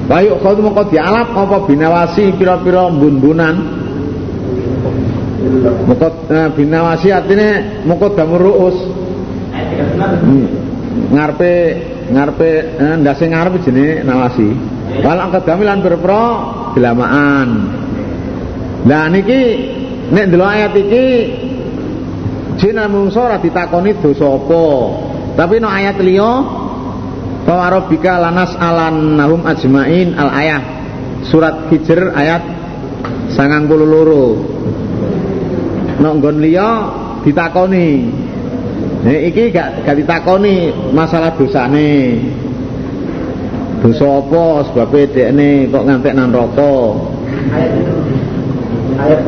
Bayu 0.05 0.37
kau 0.43 0.53
mongko 0.59 0.91
dialap 0.91 1.31
apa 1.33 1.65
binawasi 1.65 2.35
pira-pira 2.35 2.91
mbun-mbunan. 2.91 3.55
Moko 5.87 6.07
eh, 6.29 6.49
binawasi 6.53 7.07
artine 7.09 7.81
moko 7.87 8.11
damur 8.13 8.41
ruus. 8.41 8.77
Hmm. 9.55 10.45
Ngarepe 11.09 11.51
ngarepe 12.11 12.49
eh, 12.75 12.95
ndase 12.99 13.25
ngarep 13.31 13.53
jenenge 13.63 14.03
nawasi. 14.03 14.49
Wal 15.01 15.19
angkadami 15.23 15.63
lan 15.65 15.79
berpro 15.81 16.23
dilamaan. 16.75 17.49
Lah 18.85 19.09
niki 19.09 19.41
nek 20.13 20.29
ndelok 20.29 20.49
ayat 20.51 20.73
iki 20.77 21.05
jin 22.57 22.75
lan 22.75 22.91
mungso 22.91 23.23
ora 23.23 23.39
ditakoni 23.39 23.95
dosa 23.99 24.27
apa. 24.27 24.65
Tapi 25.35 25.59
no 25.59 25.67
ayat 25.67 25.99
liya 25.99 26.63
Fa 27.45 27.69
rabbika 27.69 28.17
lanas 28.17 28.57
alan 28.57 29.21
nahum 29.21 29.45
ajmain 29.45 30.17
al 30.17 30.33
ayah 30.33 30.65
surat 31.29 31.69
Hijr 31.69 32.09
ayat 32.17 32.41
92. 33.37 36.01
Nek 36.01 36.11
nggon 36.17 36.41
liya 36.41 36.69
ditakoni. 37.21 38.09
Nek 39.05 39.19
iki 39.29 39.53
gak 39.53 39.85
gak 39.85 39.93
ditakoni 39.93 40.73
masalah 40.89 41.37
dosane. 41.37 42.17
Dosa 43.85 44.25
apa 44.25 44.65
sebabe 44.65 45.05
dekne 45.13 45.69
kok 45.69 45.85
ngantek 45.85 46.17
nang 46.17 46.33
neraka. 46.33 46.97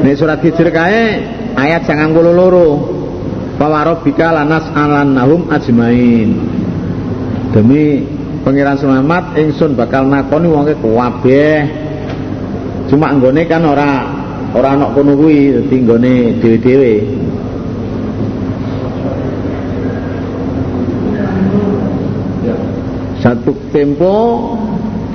Nek 0.01 0.17
surat 0.17 0.41
Hijr 0.41 0.73
kae 0.73 1.21
ayat 1.53 1.85
92. 1.85 2.96
Fa 3.57 3.65
rabbika 3.73 4.29
lanas 4.37 4.69
alan 4.77 5.17
nahum 5.17 5.49
ajmain. 5.49 6.29
Demi 7.49 8.05
pangeran 8.45 8.77
selamat 8.77 9.33
ingsun 9.33 9.73
bakal 9.73 10.05
nakoni 10.05 10.45
wonge 10.45 10.77
kabeh. 10.77 11.65
Cuma 12.85 13.11
nggone 13.17 13.49
kan 13.49 13.65
ora 13.65 13.91
ora 14.53 14.77
ana 14.77 14.93
kono 14.93 15.17
kuwi 15.17 15.57
dadi 15.57 15.75
nggone 15.83 16.13
satu 23.17 23.51
tempo 23.73 24.13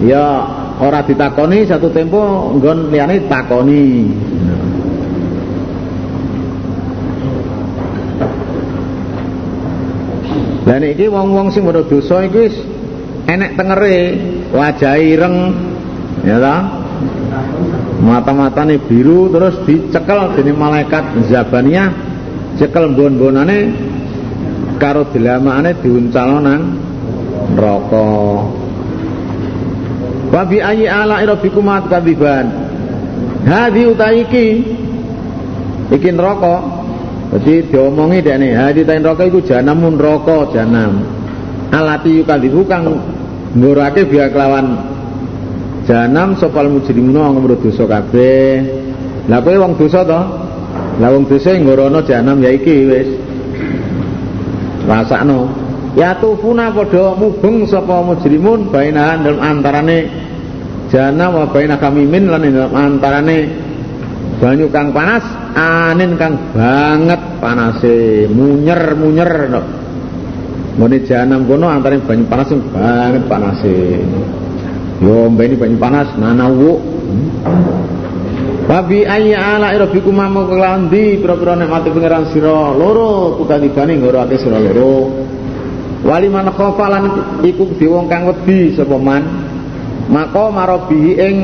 ya 0.04 0.44
ora 0.82 1.00
ditakoni 1.06 1.64
satu 1.64 1.88
tempo 1.94 2.52
nggon 2.58 2.90
liyane 2.92 3.24
takoni 3.30 4.10
Lah 10.72 10.80
niki 10.80 11.04
wong-wong 11.04 11.52
sing 11.52 11.68
padha 11.68 11.84
dosa 11.84 12.24
wis 12.32 12.56
enek 13.28 13.60
tengere, 13.60 14.16
wajah 14.56 14.96
ireng, 14.96 15.52
ya 16.24 16.40
ta? 16.40 16.80
Mata-matane 18.00 18.80
biru 18.80 19.28
terus 19.28 19.60
dicekel 19.68 20.32
dening 20.32 20.56
malaikat 20.56 21.28
Zabaniyah, 21.28 21.92
cekel 22.56 22.88
mbon-bonane 22.88 23.58
karo 24.80 25.12
dilamakane 25.12 25.76
diuncalno 25.84 26.40
nang 26.40 26.62
neraka. 27.52 28.08
Wa 30.32 30.42
bi 30.48 30.56
ayyi 30.56 30.88
ala 30.88 31.20
rabbikum 31.20 31.68
kadziban. 31.92 32.48
Hadi 33.44 33.92
utaiki 33.92 34.46
iki 35.92 36.08
neraka 36.16 36.71
jadi 37.32 37.64
diomongi 37.64 38.20
dekne, 38.20 38.52
hadi 38.52 38.84
tain 38.84 39.00
rokok 39.00 39.24
iku 39.32 39.40
janamun 39.40 39.96
rokok 39.96 40.52
janam. 40.52 41.00
Alati 41.72 42.20
yukadzibu 42.20 42.68
kang 42.68 42.84
ngurake 43.56 44.04
biya 44.04 44.28
kelawan 44.28 44.76
janam 45.88 46.36
sopal 46.36 46.68
mujrimuna 46.68 47.32
wong 47.32 47.48
dosa 47.56 47.88
kabeh. 47.88 48.60
Lah 49.32 49.40
kowe 49.40 49.56
wong 49.56 49.80
dosa 49.80 50.04
to? 50.04 50.20
Lah 51.00 51.08
wong 51.08 51.24
dosa 51.24 51.56
ngorono 51.56 52.04
janam 52.04 52.36
ya 52.44 52.52
iki 52.52 52.84
wis. 52.84 53.08
Rasakno. 54.84 55.48
Ya 55.96 56.12
tufuna 56.20 56.68
padha 56.68 57.16
mubeng 57.16 57.64
sapa 57.64 58.04
mujrimun 58.04 58.68
bainahan 58.68 59.24
dalam 59.24 59.40
antarane 59.40 60.08
janam 60.92 61.32
wa 61.32 61.48
kamimin 61.48 62.28
lan 62.28 62.44
dalam 62.44 62.72
antarane 62.76 63.48
banyu 64.36 64.68
kang 64.68 64.92
panas 64.92 65.41
anin 65.54 66.16
kang 66.16 66.34
banget 66.56 67.20
panase 67.40 68.26
munyer 68.28 68.96
munyer 68.96 69.30
no. 69.48 69.62
Ngene 70.72 71.04
janam 71.04 71.44
kono 71.44 71.68
antara 71.68 72.00
banyu 72.00 72.24
panas 72.26 72.48
sing 72.48 72.60
banget 72.72 73.28
panase. 73.28 74.00
Yo 75.04 75.28
mbeni 75.28 75.60
banyu 75.60 75.76
panas 75.76 76.08
nanawu. 76.16 76.80
Babi 78.62 79.04
ayya 79.04 79.58
ala 79.58 79.74
rabbikum 79.74 80.16
mau 80.16 80.46
kelawan 80.48 80.88
di 80.88 81.18
pira-pira 81.18 81.58
nikmate 81.58 81.90
pangeran 81.92 82.30
sira 82.30 82.72
loro 82.72 83.36
tukadibane 83.36 84.00
ngorake 84.00 84.40
sira 84.40 84.56
loro. 84.62 85.12
Wali 86.02 86.26
man 86.30 86.48
khofalan 86.54 87.04
iku 87.44 87.68
di 87.76 87.86
wong 87.90 88.08
kang 88.08 88.30
wedi 88.30 88.72
sapa 88.72 88.96
man. 88.96 89.22
Maka 90.08 90.50
ing 90.94 91.36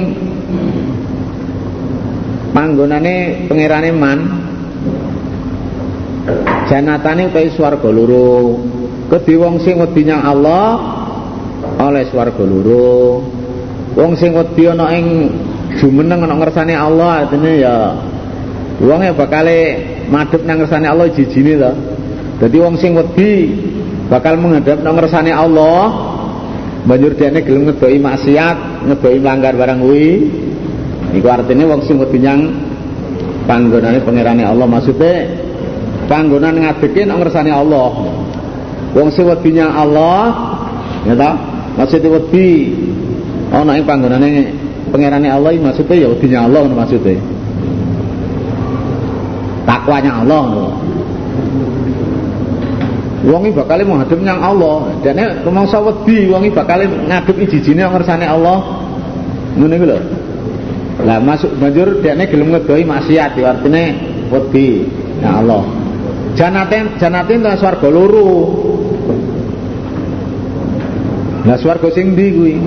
panggonane 2.53 3.47
pangerane 3.49 3.91
man 3.93 4.19
janatane 6.69 7.33
utawi 7.33 7.49
swarga 7.53 7.89
loro 7.89 8.61
kedhi 9.09 9.35
wong 9.41 9.61
sing 9.65 9.81
wedi 9.81 10.05
nyang 10.05 10.25
Allah 10.25 10.67
oleh 11.81 12.05
swarga 12.13 12.45
loro 12.45 13.25
wong 13.97 14.13
sing 14.17 14.37
wedi 14.37 14.69
ana 14.69 14.93
ing 14.93 15.07
jumeneng 15.81 16.25
ana 16.25 16.35
ngersane 16.37 16.75
Allah 16.77 17.25
artine 17.25 17.53
ya 17.61 17.77
wong 18.79 19.03
e 19.03 19.11
bakale 19.13 19.59
madhep 20.09 20.43
nang 20.47 20.63
ngersane 20.63 20.87
Allah 20.89 21.11
jijine 21.13 21.55
to. 21.59 21.73
Jadi 22.39 22.57
wong 22.63 22.79
sing 22.79 22.95
wedi 22.95 23.51
bakal 24.07 24.39
menghadap 24.39 24.81
nang 24.81 24.95
ngersane 24.97 25.35
Allah 25.35 26.15
banjur 26.87 27.13
dene 27.19 27.45
gelem 27.45 27.69
ngedoi 27.69 27.99
maksiat, 28.01 28.87
ngedoi 28.89 29.19
melanggar 29.21 29.55
barang 29.59 29.79
kuwi. 29.83 30.09
Iku 31.09 31.25
artine 31.25 31.65
wong 31.65 31.81
sing 31.89 31.97
wedi 31.97 32.21
nyang 32.21 32.53
panggonane 33.49 34.05
pangerane 34.05 34.45
Allah 34.45 34.69
maksudnya 34.69 35.25
panggonan 36.05 36.61
ngadeke 36.61 37.09
nang 37.09 37.25
ngersane 37.25 37.49
Allah. 37.49 37.89
Wong 38.93 39.09
sing 39.09 39.25
wedi 39.25 39.57
nyang 39.57 39.73
Allah 39.73 40.21
ya 41.09 41.17
ta 41.17 41.31
maksudnya 41.81 42.13
wedi 42.13 42.77
ana 43.49 43.73
ing 43.81 43.89
panggonane 43.89 44.31
pangerane 44.93 45.29
Allah 45.33 45.57
maksudnya 45.57 45.97
ya 45.97 46.07
wedi 46.13 46.27
nyang 46.29 46.53
Allah 46.53 46.61
maksudnya. 46.69 47.17
Takwanya 49.65 50.25
Allah. 50.25 50.45
Wongi 53.29 53.51
bakal 53.53 53.85
menghadap 53.85 54.21
nyang 54.21 54.41
Allah. 54.41 54.93
Dene 55.01 55.41
rumangsa 55.45 55.81
wedi 55.81 56.29
wongi 56.29 56.53
bakal 56.53 56.85
ngadep 56.85 57.37
ijijine 57.49 57.89
ngersane 57.89 58.29
Allah. 58.29 58.85
Ngono 59.57 59.73
iku 59.73 59.87
lho. 59.89 60.18
Lah 60.99 61.23
masuk 61.23 61.55
banjur 61.63 62.03
dene 62.03 62.27
gelem 62.27 62.51
ngedoi 62.51 62.83
maksiat 62.83 63.39
ya 63.39 63.55
artine 63.55 63.85
wedi 64.35 64.83
ya 65.23 65.39
Allah. 65.39 65.63
Janaten 66.35 66.99
janaten 66.99 67.39
ta 67.47 67.55
swarga 67.55 67.87
loro. 67.87 68.27
Lah 71.47 71.55
swarga 71.55 71.89
sing 71.95 72.19
ndi? 72.19 72.59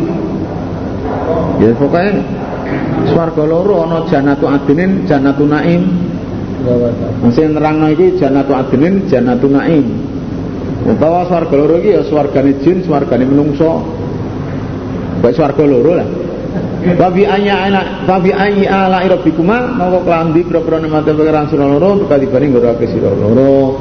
Ya 1.60 1.76
pokoknya 1.76 2.24
swarga 3.12 3.44
loro 3.44 3.84
ana 3.84 4.08
janatu 4.08 4.48
adnin, 4.48 5.04
janatu 5.04 5.44
naim. 5.44 5.91
Sing 7.36 7.52
nerangno 7.52 7.91
iki 7.91 8.15
janatu 8.15 8.56
adnin, 8.56 9.12
janatu 9.12 9.52
naim. 9.52 9.86
Utawa 10.88 11.28
swarga 11.28 11.56
loro 11.60 11.84
iki 11.84 12.00
ya 12.00 12.02
swargane 12.08 12.63
jin, 12.63 12.80
swargane 12.88 13.28
menungso. 13.28 13.84
Baik 15.20 15.36
swarga 15.36 15.63
loro 15.67 16.00
lah. 16.00 16.20
Babi 16.82 17.30
ayya 17.30 17.70
ana 17.70 17.82
babi 18.10 18.34
ayyi 18.34 18.65
ala 18.65 19.06
rabbikuma 19.06 19.78
mongko 19.78 20.02
klambi 20.02 20.41
pira-pira 20.41 20.82
nemate 20.82 21.13
pangeran 21.13 21.46
sira 21.54 21.70
loro 21.70 22.10
kadibane 22.10 22.50
ngorake 22.50 22.89
sira 22.89 23.13
loro. 23.13 23.78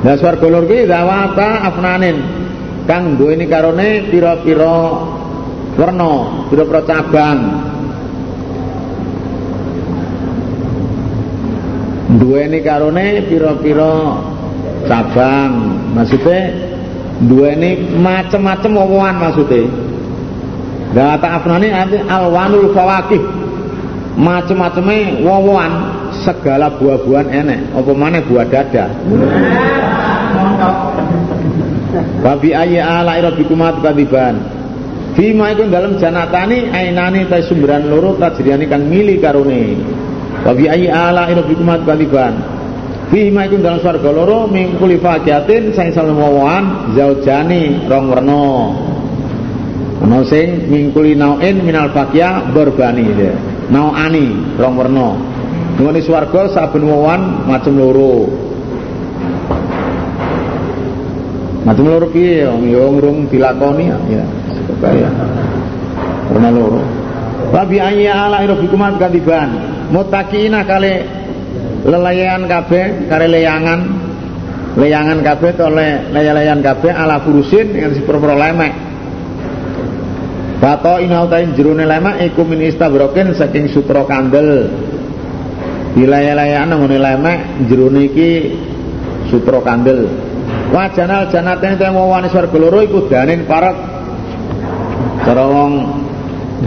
Nah 0.00 0.16
swarga 0.16 0.48
loro 0.48 0.64
iki 0.64 0.88
zawata 0.88 1.68
afnanin. 1.68 2.16
Kang 2.88 3.20
duweni 3.20 3.44
karone 3.44 4.08
pira-pira 4.08 4.72
werna, 5.76 6.12
pira-pira 6.48 6.80
cabang. 6.88 7.40
Duweni 12.16 12.58
karone 12.64 13.06
pira-pira 13.28 13.92
cabang. 14.88 15.52
Maksudnya 15.92 16.40
dua 17.20 17.52
ini 17.52 18.00
macam-macam 18.00 18.72
omongan 18.80 19.16
maksudnya 19.28 19.89
Data 20.90 21.38
afnani 21.38 21.70
arti 21.70 21.98
alwanul 22.02 22.74
fawakih. 22.74 23.22
Macam-macamnya 24.18 25.22
wawan 25.22 25.72
segala 26.26 26.66
buah-buahan 26.76 27.28
enek. 27.30 27.60
Apa 27.78 27.92
mana 27.94 28.18
buah 28.26 28.46
dada? 28.50 28.90
Babi 32.20 32.50
ayya 32.54 33.02
ala 33.02 33.18
irabikumat 33.18 33.82
kadiban 33.82 34.38
Fima 35.18 35.50
itu 35.50 35.66
dalam 35.66 35.98
janatani 35.98 36.70
ainani 36.70 37.26
ta 37.26 37.42
sumberan 37.42 37.90
loro 37.90 38.14
tajriani 38.14 38.70
kang 38.70 38.86
mili 38.86 39.18
karone. 39.18 39.74
Babi 40.46 40.70
ayya 40.70 41.10
ala 41.10 41.26
irabikumat 41.26 41.82
kadiban 41.82 42.38
Fihi 43.10 43.26
ma 43.34 43.42
dalam 43.42 43.82
swarga 43.82 44.06
loro 44.14 44.46
min 44.46 44.78
kulli 44.78 45.02
fakiatin 45.02 45.74
sing 45.74 45.90
salemawan 45.90 46.94
zaujani 46.94 47.90
rong 47.90 48.06
werna. 48.06 48.46
Ana 50.00 50.24
sing 50.24 50.72
min 50.72 50.96
kulli 50.96 51.12
nauin 51.12 51.60
minal 51.60 51.92
fakia 51.92 52.48
berbani 52.56 53.04
ya. 53.12 53.36
Nauani 53.68 54.56
rong 54.56 54.74
werna. 54.80 55.08
Ngene 55.76 56.00
swarga 56.00 56.48
saben 56.56 56.88
wawan 56.88 57.44
macem 57.44 57.76
loro. 57.76 58.28
Macem 61.68 61.84
loro 61.84 62.08
piye 62.08 62.48
ya 62.48 62.50
ngurung 62.56 63.28
dilakoni 63.28 63.92
ya. 63.92 64.24
Supaya 64.64 65.08
werna 66.32 66.48
loro. 66.48 66.80
Babi 67.52 67.76
ayya 67.76 68.24
ala 68.24 68.40
rabbikum 68.40 68.80
kadiban. 68.96 69.52
Muttaqina 69.92 70.64
kale 70.64 71.04
lelayan 71.84 72.48
kabeh 72.48 73.08
kare 73.08 73.26
leyangan 73.28 73.80
leyangan 74.76 75.18
kabeh 75.24 75.50
to 75.56 75.66
le 75.68 76.08
leyan 76.12 76.60
kabeh 76.60 76.92
ala 76.92 77.20
furusin 77.24 77.72
dengan 77.74 77.90
si 77.96 78.00
perpro 78.04 78.36
lemek 80.60 80.68
Bato 80.76 81.00
inau 81.00 81.24
tain 81.32 81.56
jerune 81.56 81.88
lemak 81.88 82.20
iku 82.20 82.44
min 82.44 82.60
istabrokin 82.68 83.32
saking 83.32 83.72
sutra 83.72 84.04
kandel. 84.04 84.68
Wilayah-layahan 85.96 86.68
nangone 86.68 87.00
lemek 87.00 87.38
jerune 87.64 88.12
iki 88.12 88.60
sutra 89.32 89.64
kandel. 89.64 90.04
Wajanal 90.70 91.32
janaten 91.32 91.80
teng 91.80 91.96
wani 91.96 92.28
swarga 92.28 92.56
loro 92.60 92.84
iku 92.84 93.08
danin 93.08 93.48
parek. 93.48 93.76
Cara 95.24 95.44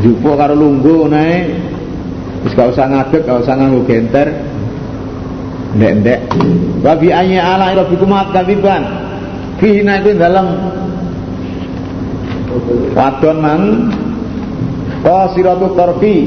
jupo 0.02 0.34
karo 0.34 0.58
lungguh 0.58 1.06
nae 1.06 1.54
wis 2.44 2.54
gak 2.58 2.74
usah 2.74 2.90
ngadeg 2.90 3.22
gak 3.30 3.46
usah 3.46 3.56
nganggo 3.62 3.86
genter. 3.86 4.28
Ndek-ndek. 5.74 6.20
Wa 6.82 6.94
bi 6.98 7.14
ayyi 7.14 7.38
ala 7.38 7.74
rabbikum 7.78 8.14
kadziban 8.34 8.84
fihi 9.58 9.82
iku 9.86 10.18
dalam 10.20 10.46
wadon 12.94 13.38
mang 13.42 13.63
qasiratu 15.04 15.68
tarfi 15.76 16.18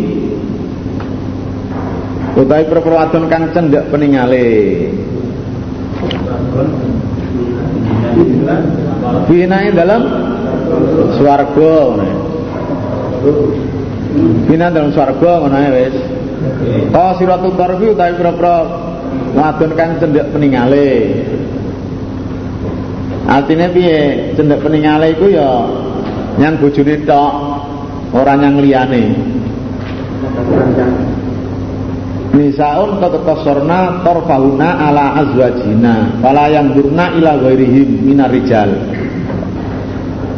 utawi 2.36 2.64
perperwadon 2.68 3.24
kang 3.32 3.44
cendek 3.56 3.88
peningale. 3.88 4.46
Bina 9.26 9.58
dalam 9.72 10.02
swarga. 11.16 11.76
Bina 14.46 14.66
dalam 14.68 14.90
swarga 14.92 15.32
ngono 15.40 15.58
wis. 15.72 15.96
Qasiratu 16.92 17.48
tarfi 17.56 17.86
utawi 17.96 18.12
pira-pira 18.20 18.56
wadon 19.32 19.72
kang 19.72 19.96
cendek 19.96 20.28
peningale. 20.34 20.88
Artinya 23.26 23.66
piye? 23.72 24.32
Cendek 24.38 24.62
peningale 24.62 25.18
iku 25.18 25.26
ya 25.32 25.66
nyang 26.36 26.60
bojone 26.60 26.94
tok 27.08 27.32
ora 28.12 28.34
nyang 28.36 28.56
liyane. 28.60 29.04
Nisaun 32.36 33.00
tatakasorna 33.00 34.04
torfahuna 34.04 34.68
ala 34.76 35.16
azwajina 35.24 36.20
Fala 36.20 36.52
yang 36.52 36.76
durna 36.76 37.16
ila 37.16 37.40
ghairihim 37.40 38.04
minar 38.04 38.28
rijal. 38.28 38.68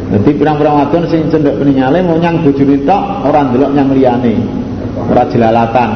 Jadi 0.09 0.31
pirang-pirang 0.41 0.79
wadon 0.79 1.05
sing 1.11 1.29
cendek 1.29 1.59
peningale 1.59 2.01
mau 2.01 2.17
nyang 2.17 2.47
bojone 2.47 2.77
tok 2.87 3.05
ora 3.27 3.41
ndelok 3.51 3.71
nyang 3.75 3.89
liyane. 3.93 4.35
Ora 5.11 5.23
jelalatan. 5.29 5.91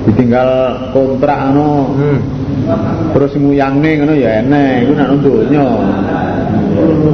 Ditinggal 0.00 0.50
kontrak 0.96 1.52
anu 1.52 1.92
hmm. 1.92 2.18
terus 3.12 3.32
nguyangne 3.36 3.90
ngono 4.00 4.14
ya 4.16 4.40
enek 4.40 4.88
iku 4.88 4.92
nek 4.96 5.08
donya 5.20 5.64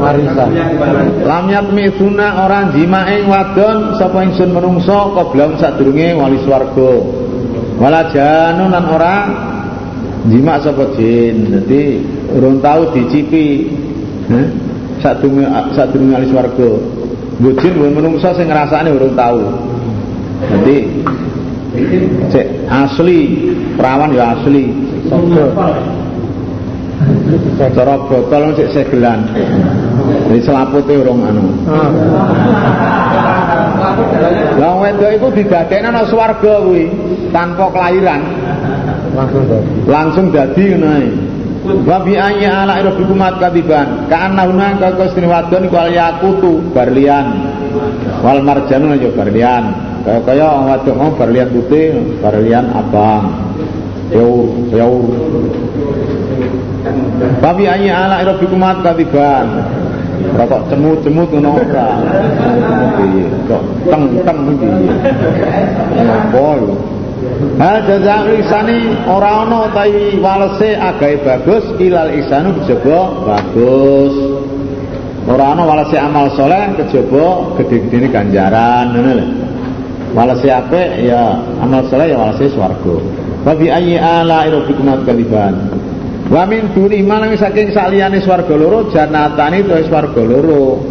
arisan 0.03 0.51
lam 1.25 1.45
yatmisuna 1.49 2.47
orang 2.47 2.77
jimaing 2.77 3.27
wadon 3.31 3.97
sapa 3.97 4.25
ingsun 4.27 4.53
menungso 4.53 5.12
koblam 5.16 5.57
sadurunge 5.57 6.14
wali 6.16 6.38
swarga. 6.45 6.92
Wala 7.77 8.09
janun 8.09 8.73
lan 8.73 8.85
ora 8.88 9.16
jima 10.29 10.57
sapa 10.61 10.97
jin. 10.97 11.53
Dadi 11.53 12.01
urung 12.33 12.61
tau 12.64 12.92
dicipi 12.92 13.69
sadurunge 15.01 15.45
sadurunge 15.77 16.12
wali 16.16 16.29
swarga. 16.31 16.71
Bujin 17.37 17.73
menungso 17.77 18.33
sing 18.33 18.49
ngrasakne 18.49 18.90
urung 18.92 19.12
tau. 19.12 19.40
Jadi 20.37 20.77
Cek 22.33 22.47
asli, 22.73 23.53
perawan 23.77 24.16
ya 24.16 24.33
asli. 24.33 24.73
Cara 27.75 27.95
botol 28.07 28.55
cek 28.55 28.69
segelan. 28.71 29.27
Jadi 30.31 30.41
selapute 30.47 30.95
urung 30.95 31.27
anu. 31.27 31.45
Lah 34.57 34.73
wedok 34.79 35.11
iku 35.19 35.29
didadekno 35.35 35.89
nang 35.91 36.07
swarga 36.07 36.62
kuwi 36.62 36.87
tanpa 37.35 37.67
kelahiran. 37.75 38.23
Langsung 39.17 39.43
dadi. 39.49 39.71
Langsung 39.89 40.27
dadi 40.31 40.62
ngono 40.71 40.89
ae. 40.95 41.09
Wa 41.83 41.99
bi 42.07 42.15
ayyi 42.15 42.47
ala 42.47 42.79
rabbikum 42.79 43.19
kadiban. 43.43 44.07
Ka'anna 44.07 44.47
hunaka 44.47 44.95
kasrin 44.95 45.27
wadon 45.27 45.67
iku 45.67 45.77
al 45.83 45.91
yakutu 45.91 46.62
barlian. 46.71 47.27
Wal 48.23 48.41
marjanu 48.47 48.95
ya 48.95 49.11
barlian. 49.11 49.65
Kaya 50.07 50.23
kaya 50.23 50.49
waduk 50.62 50.95
mau 50.95 51.11
berlian 51.19 51.51
putih, 51.51 51.99
berlian 52.23 52.71
abang. 52.71 53.51
Peur, 54.07 54.71
peur. 54.71 55.03
Tapi 57.42 57.62
ayi 57.68 57.88
ala 57.90 58.22
irobikumat 58.22 58.83
katiban. 58.83 59.46
Rokok 60.37 60.72
cemut-cemut 60.72 61.29
ngono 61.33 61.61
ora. 61.61 61.88
Piye? 62.99 63.25
Kok 63.46 63.62
teng-teng 63.88 64.38
iki. 64.53 64.68
Apa 66.03 66.44
iku? 66.61 66.75
Hal 67.57 67.77
jaza 67.88 68.29
lisani 68.29 68.96
ora 69.09 69.44
ana 69.44 69.68
utawi 69.68 70.20
walese 70.20 70.77
agawe 70.77 71.16
bagus 71.25 71.64
ilal 71.81 72.12
isanu 72.12 72.53
kejaba 72.61 73.12
bagus. 73.25 74.14
Ora 75.27 75.57
ana 75.57 75.62
walese 75.64 75.96
amal 75.96 76.33
soleh 76.37 76.77
kejaba 76.81 77.57
gede-gedene 77.61 78.09
ganjaran 78.12 78.92
ngono 78.92 79.11
lho. 79.16 79.27
Walese 80.16 80.49
apik 80.49 81.05
ya 81.05 81.38
amal 81.61 81.85
soleh 81.88 82.12
ya 82.12 82.16
walese 82.20 82.53
swarga. 82.53 82.96
Wa 83.44 83.53
bi 83.55 83.70
ayyi 83.70 83.96
ala 84.01 84.49
rabbikum 84.49 84.90
kadiban. 85.05 85.76
Wa 86.27 86.43
min 86.43 86.75
duni 86.75 87.07
malang 87.07 87.39
saking 87.39 87.71
saliyane 87.71 88.19
swarga 88.19 88.59
loro 88.59 88.91
janatani 88.91 89.62
to 89.62 89.79
swarga 89.87 90.23
loro. 90.27 90.83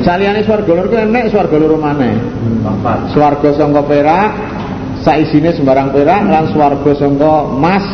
Saliyane 0.00 0.40
swarga 0.48 0.72
loro 0.72 0.88
ku 0.88 0.96
enek 0.96 1.28
swarga 1.28 1.56
loro 1.60 1.76
maneh. 1.76 2.16
Swarga 3.12 3.52
sangka 3.52 3.84
perak 3.84 4.32
saisine 5.04 5.52
sembarang 5.52 5.92
perak 5.92 6.24
lan 6.24 6.44
swarga 6.56 6.90
sangka 6.96 7.32
emas. 7.52 7.84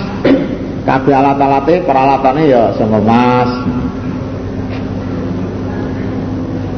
Kabeh 0.86 1.14
alat-alate 1.16 1.82
peralatane 1.82 2.42
ya 2.46 2.70
sangka 2.78 3.02
emas. 3.02 3.50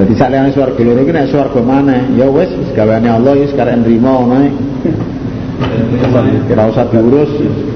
Jadi 0.01 0.15
saliyane 0.17 0.51
swarga 0.57 0.81
loro 0.81 1.01
ki 1.05 1.13
nek 1.13 1.29
swarga 1.29 1.61
maneh 1.61 2.17
ya 2.17 2.25
wis 2.33 2.49
gaweane 2.73 3.13
Allah 3.13 3.37
wis 3.37 3.53
karek 3.53 3.85
nrimo 3.85 4.25
ngono. 4.25 4.49
Kira 6.49 6.73
usah 6.73 6.89
diurus. 6.89 7.76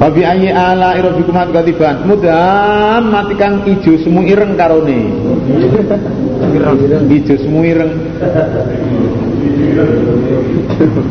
Fabi 0.00 0.24
ayyi 0.24 0.48
ala 0.48 0.96
rabbikum 0.96 1.36
kadiban 1.52 2.08
mudam 2.08 3.12
mati 3.12 3.36
kang 3.36 3.68
ijo 3.68 4.00
semu 4.00 4.24
ireng 4.24 4.56
karone. 4.56 5.00
Ijo 7.12 7.34
semu 7.36 7.60
ireng. 7.60 7.92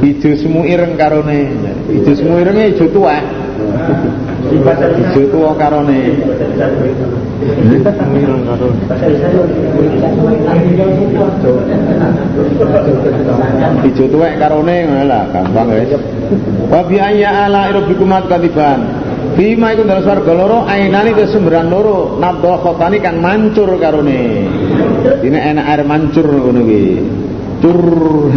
Ijo 0.02 0.30
semu 0.42 0.66
ireng 0.66 0.98
karone. 0.98 1.40
Ijo 1.86 2.12
semu 2.18 2.42
irenge 2.42 2.66
ijo 2.74 2.90
tuwek. 2.90 3.49
Ijo 4.50 5.22
tuwa 5.30 5.52
karone. 5.60 6.00
Mireng 8.14 8.44
karo. 8.48 8.68
Ijo 13.86 14.06
tuwek 14.10 14.34
karone 14.40 14.76
ngono 14.88 15.20
gampang 15.32 15.70
wis. 15.76 15.92
Wa 16.72 16.82
bi 16.88 16.98
ayya 16.98 17.50
ala 17.50 17.70
rabbikum 17.72 18.12
kadiban. 18.28 18.82
Bima 19.36 19.72
iku 19.72 19.88
dalam 19.88 20.04
swarga 20.04 20.34
loro 20.36 20.68
ainani 20.68 21.16
ke 21.16 21.30
sumberan 21.32 21.70
loro 21.72 22.18
nabdol 22.20 22.60
khotani 22.60 23.00
kang 23.00 23.22
mancur 23.24 23.72
karone. 23.80 24.48
Ini 25.24 25.40
enak 25.56 25.66
air 25.70 25.82
mancur 25.88 26.28
ngono 26.28 26.62
ki. 26.66 26.84
Cur. 27.60 28.32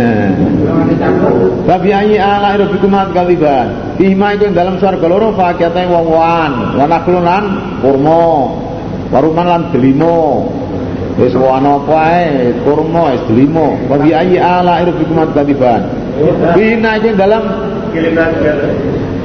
Wa 1.63 1.77
bi 1.79 1.91
ayya 1.95 2.43
ala 2.43 2.59
rabbikum 2.59 2.91
kadiban. 3.15 3.95
Bima 3.95 4.35
iku 4.35 4.51
dalam 4.51 4.83
swarga 4.83 5.07
loro 5.07 5.31
fakiyate 5.39 5.87
wong-wongan, 5.87 6.75
wa 6.75 6.85
naklunan 6.91 7.45
kurma. 7.79 8.27
Waruman 9.13 9.47
lan 9.47 9.63
delimo. 9.71 10.51
Wis 11.21 11.37
ana 11.37 11.77
apa 11.77 11.97
ae, 12.19 12.57
kurma 12.67 13.13
wis 13.15 13.23
delimo. 13.29 13.79
Wa 13.87 14.01
bi 14.01 14.11
ayyi 14.11 14.43
ala 14.43 14.83
rabbikum 14.83 15.23
kadiban. 15.31 15.87
Bina 16.57 16.99
iku 16.99 17.15
dalam 17.15 17.43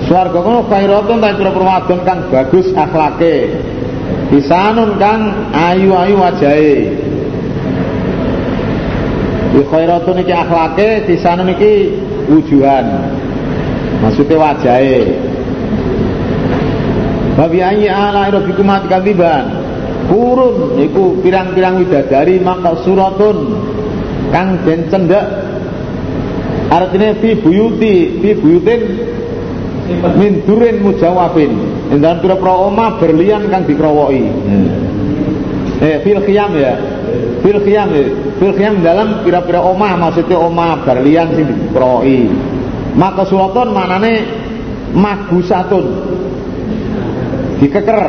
Swarga 0.08 0.40
kono 0.44 0.68
khairatun 0.68 1.20
ta 1.24 1.36
pira 1.36 1.52
wadon 1.52 2.00
kang 2.04 2.20
bagus 2.32 2.68
akhlake. 2.76 3.60
Pisanun 4.28 5.00
kang 5.00 5.52
ayu-ayu 5.56 6.16
wajahe. 6.20 6.76
Di 9.58 9.66
khairatun 9.66 10.22
iki 10.22 10.30
akhlake, 10.30 11.10
pisanun 11.10 11.50
iki 11.58 11.90
wujuhan. 12.30 12.86
Maksudnya 14.06 14.38
wajahe. 14.38 15.02
Babi 17.34 17.60
ayyi 17.66 17.90
ala 17.90 18.30
rabbikum 18.30 18.70
kadiban. 18.86 19.66
Kurun 20.06 20.78
iku 20.78 21.18
pirang-pirang 21.26 21.82
widadari 21.82 22.38
maka 22.38 22.78
suratun 22.86 23.58
kang 24.30 24.62
den 24.62 24.88
cendhek 24.94 25.26
artinya 26.72 27.16
fi 27.20 27.30
buyuti 27.36 28.22
fi 28.24 28.30
buyutin 28.40 28.82
min 30.20 30.44
durin 30.48 30.84
mujawabin 30.84 31.52
dan 32.00 32.20
pira-pira 32.20 32.54
omah 32.68 33.00
berlian 33.00 33.48
kang 33.52 33.64
dikrowoki 33.64 34.32
eh 35.80 36.00
fil 36.04 36.24
khiyam 36.24 36.56
ya 36.56 36.76
fil 37.48 37.64
khiyam 37.64 37.88
ya. 37.96 38.04
Khiyam 38.36 38.84
dalam 38.84 39.24
pira-pira 39.24 39.64
omah 39.64 39.96
maksudnya 39.96 40.36
omah 40.36 40.84
berlian 40.84 41.32
sing 41.32 41.48
dikrowoki 41.48 42.28
maka 42.98 43.24
suraton 43.30 43.72
manane 43.72 44.26
magusatun. 44.92 45.86
Dikeker. 47.62 48.02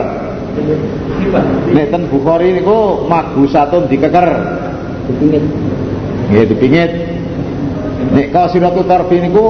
Nek 1.70 1.86
ten 1.92 2.02
Bukhari 2.10 2.56
niku 2.56 3.06
magusatun 3.06 3.86
dikeker. 3.86 4.28
Dipingit. 5.06 5.44
Nggih 6.32 6.44
dipingit. 6.50 6.92
Nek 8.16 8.26
kasiratul 8.32 8.88
tarfi 8.88 9.20
niku 9.20 9.46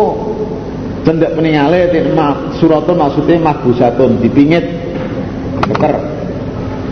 cendek 1.07 1.38
peningale 1.38 1.88
mak 2.12 2.59
suratun 2.59 2.98
maksudnya 2.98 3.38
magusatun 3.40 4.18
dipingit. 4.20 4.66
Keker 5.70 6.18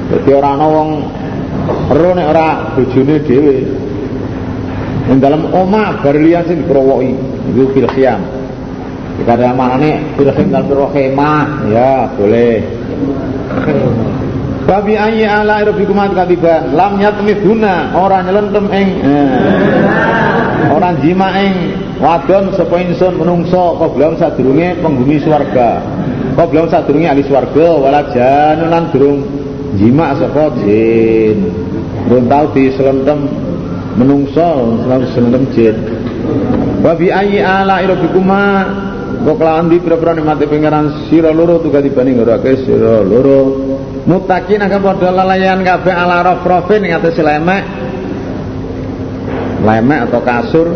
jadi 0.07 0.39
orang 0.39 0.53
ana 0.55 0.67
wong 0.71 0.91
ero 1.91 2.11
nek 2.15 2.27
ora 2.27 2.49
bojone 2.75 3.17
dhewe. 3.23 3.57
Ing 5.07 5.23
dalam 5.23 5.55
omah 5.55 6.03
berlian 6.03 6.43
sing 6.51 6.67
dikrowoki 6.67 7.15
itu 7.55 7.63
fil 7.71 7.89
khiyam. 7.95 8.21
Jika 9.23 9.55
maknane 9.55 10.19
fil 10.19 10.31
khiyam 10.35 10.67
fil 10.67 10.83
khimah 10.91 11.71
ya 11.71 12.11
boleh. 12.19 12.59
Babi 14.67 14.99
ayyi 14.99 15.31
ala 15.31 15.63
rabbikum 15.63 15.95
kadiban 16.11 16.75
lam 16.75 16.99
yatmiduna 16.99 17.95
ora 17.95 18.19
nyelentem 18.27 18.67
ing 18.75 18.89
eh, 18.99 20.75
ora 20.75 20.91
jima 20.99 21.31
ing 21.39 21.55
wadon 22.03 22.51
sapa 22.51 22.75
insun 22.83 23.15
menungso. 23.15 23.79
Qoblom 23.79 24.19
sadurunge 24.19 24.83
penghuni 24.83 25.23
swarga? 25.23 25.87
Qoblom 26.35 26.67
sadurunge 26.67 27.07
ahli 27.07 27.23
swarga? 27.31 27.79
Wala 27.79 28.11
janun 28.11 28.91
durung 28.91 29.23
jima 29.79 30.19
sapa 30.19 30.51
jin 30.59 31.47
durung 32.07 32.27
tau 32.31 32.47
diselentem 32.55 33.19
menungso 33.99 34.79
selalu 34.87 35.03
diselentem 35.11 35.43
jin. 35.53 35.77
Babi 36.81 37.11
ayyi 37.11 37.43
ala 37.43 37.83
rabbikum 37.83 38.27
Kok 39.17 39.43
lawan 39.43 39.67
di 39.67 39.83
pira-pira 39.83 40.15
nikmate 40.15 40.47
pangeran 40.47 41.11
sira 41.11 41.35
loro 41.35 41.59
tuga 41.59 41.83
dibanding 41.83 42.23
ngrake 42.23 42.63
sira 42.63 43.03
loro. 43.03 43.59
Mutakin 44.07 44.63
akan 44.63 44.81
padha 44.83 45.11
lalayan 45.11 45.67
kabeh 45.67 45.91
ala 45.91 46.23
rafrafin 46.23 46.87
ing 46.87 46.95
atase 46.95 47.27
lemek. 47.27 47.65
Lemek 49.67 50.01
atau 50.07 50.21
kasur. 50.23 50.69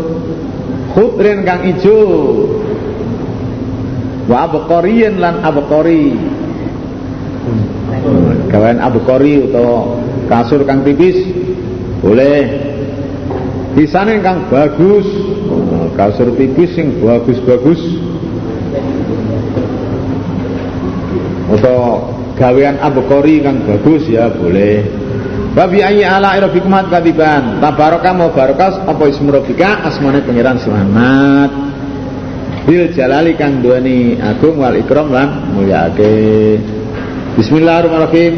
Khudrin 0.99 1.47
kang 1.47 1.63
ijo. 1.63 1.99
Wa 4.27 4.51
abqariyin 4.51 5.23
lan 5.23 5.47
abqari 5.47 6.11
gawean 8.49 8.79
abqari 8.81 9.45
utawa 9.45 10.01
kasur 10.27 10.65
kang 10.65 10.81
tipis 10.83 11.21
boleh 12.01 12.49
pisane 13.77 14.19
kang 14.25 14.49
bagus 14.49 15.07
kasur 15.95 16.33
tipis 16.35 16.71
sing 16.73 16.97
bagus-bagus 17.03 17.81
atau 21.51 22.09
gawean 22.41 22.81
abqari 22.81 23.45
kang 23.45 23.61
bagus 23.69 24.09
ya 24.09 24.33
boleh 24.33 25.01
Babi 25.51 25.83
ayyi 25.83 26.07
ala 26.07 26.39
rabbikum 26.39 26.71
kadiban. 26.87 27.59
Tabaraka 27.59 28.15
mau 28.15 28.31
barakas 28.31 28.79
apa 28.87 29.03
ismu 29.11 29.35
asmane 29.35 30.23
pangeran 30.23 30.63
selamat. 30.63 31.51
Bil 32.71 32.95
jalali 32.95 33.35
kang 33.35 33.59
duweni 33.59 34.15
agung 34.23 34.63
wal 34.63 34.79
ikram 34.79 35.11
lan 35.11 35.51
mulyake. 35.51 36.55
Bismillahirrahmanirrahim. 37.41 38.35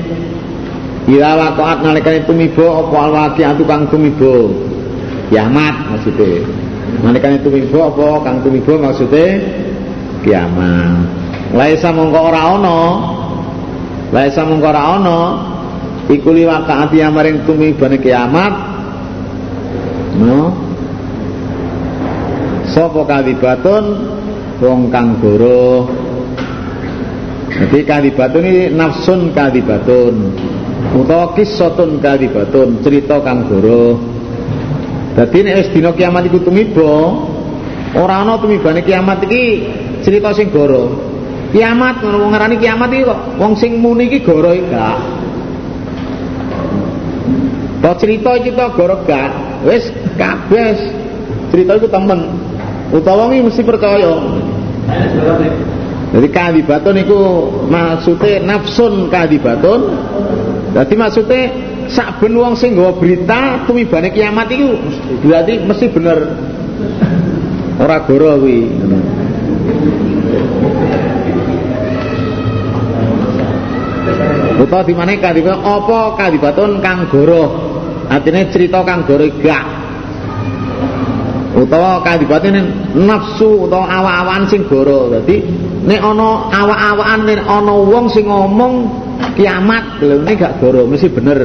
Ila 1.10 1.30
waqa'at 1.34 1.82
nalikane 1.82 2.22
tumiba 2.22 2.86
apa 2.86 2.96
alwaqi'atu 3.10 3.66
kang 3.66 3.90
tumiba. 3.90 4.46
Kiamat 5.26 5.90
maksudnya. 5.90 6.46
Nalikane 7.02 7.42
tumiba 7.42 7.90
apa 7.90 8.22
kang 8.22 8.46
tumiba 8.46 8.78
maksudnya 8.78 9.42
kiamat. 10.22 11.02
Laisa 11.50 11.90
mongko 11.90 12.20
ora 12.30 12.42
ana. 12.54 12.80
Laisa 14.14 14.46
mongko 14.46 14.70
ora 14.70 14.82
ana 14.94 15.18
iku 16.06 16.30
liwakaati 16.30 17.02
amaring 17.02 17.42
tumibane 17.42 17.98
kiamat 17.98 18.54
no 20.22 20.54
sapa 22.70 23.02
kadibatun 23.02 23.84
wong 24.62 24.94
kang 24.94 25.18
goro 25.18 25.90
Jadi 27.52 27.78
kadibatun 27.84 28.42
ini 28.48 28.62
nafsun 28.72 29.36
kadibatun 29.36 30.14
utawa 30.96 31.36
kisotun 31.36 32.00
kadibatun 32.00 32.80
cerita 32.80 33.20
kang 33.20 33.44
goro. 33.44 34.00
Dadi 35.12 35.44
nek 35.44 35.54
wis 35.60 35.68
dina 35.76 35.92
kiamat 35.92 36.24
iku 36.32 36.40
tumiba, 36.40 37.12
ora 37.92 38.24
ana 38.24 38.40
tumibane 38.40 38.80
kiamat 38.80 39.28
iki 39.28 39.68
cerita 40.00 40.32
sing 40.32 40.48
goro. 40.48 40.96
Kiamat 41.52 42.00
ngono 42.00 42.32
ngarani 42.32 42.56
kiamat 42.56 42.88
iki 42.96 43.04
kok 43.04 43.20
wong 43.36 43.52
sing 43.60 43.76
muni 43.76 44.08
iki 44.08 44.24
goro 44.24 44.56
gak. 44.72 44.98
Kok 47.84 47.96
cerita 48.00 48.30
iki 48.40 48.56
to 48.56 48.66
goro 48.72 48.96
gak, 49.04 49.30
wis 49.68 49.92
kabeh 50.16 50.72
cerita 51.52 51.76
iku 51.76 51.88
temen. 51.92 52.32
Utawa 52.96 53.28
iki 53.28 53.44
mesti 53.44 53.60
percaya. 53.60 54.12
Jadi 56.12 56.29
kadibatun 56.29 56.96
itu 57.01 57.20
maksudnya 57.72 58.44
nafsun 58.44 59.09
kadibatun. 59.09 59.81
Jadi 60.77 60.94
maksudnya 60.96 61.42
saben 61.88 62.37
wong 62.37 62.53
sing 62.53 62.77
nggawa 62.77 63.01
berita 63.01 63.64
tumibane 63.64 64.12
kiamat 64.12 64.48
itu 64.53 64.77
berarti 65.25 65.64
mesti 65.64 65.87
bener. 65.88 66.18
Ora 67.81 68.05
goro 68.05 68.44
kuwi. 68.44 68.61
Utawa 74.61 74.85
di 74.85 74.94
mana 74.94 75.16
kadibatun 75.16 75.64
apa 75.64 76.01
kadibatun 76.20 76.70
kang 76.85 77.09
goro? 77.09 77.72
Artinya 78.12 78.44
cerita 78.53 78.85
kang 78.85 79.09
goro 79.09 79.25
gak 79.40 79.64
utawa 81.53 82.01
kadibatene 82.01 82.61
nafsu 82.96 83.68
utawa 83.68 83.88
awa-awan 83.88 84.44
sing 84.48 84.68
goro. 84.68 85.09
Dadi 85.09 85.40
nek 85.83 86.01
ana 86.01 86.49
awa-awan 86.51 87.21
nek 87.27 87.42
ana 87.42 87.75
wong 87.75 88.07
sing 88.11 88.31
ngomong 88.31 88.75
kiamat 89.35 89.99
lho 90.03 90.23
nek 90.23 90.35
gak 90.38 90.53
goro 90.62 90.87
mesti 90.87 91.09
bener. 91.11 91.40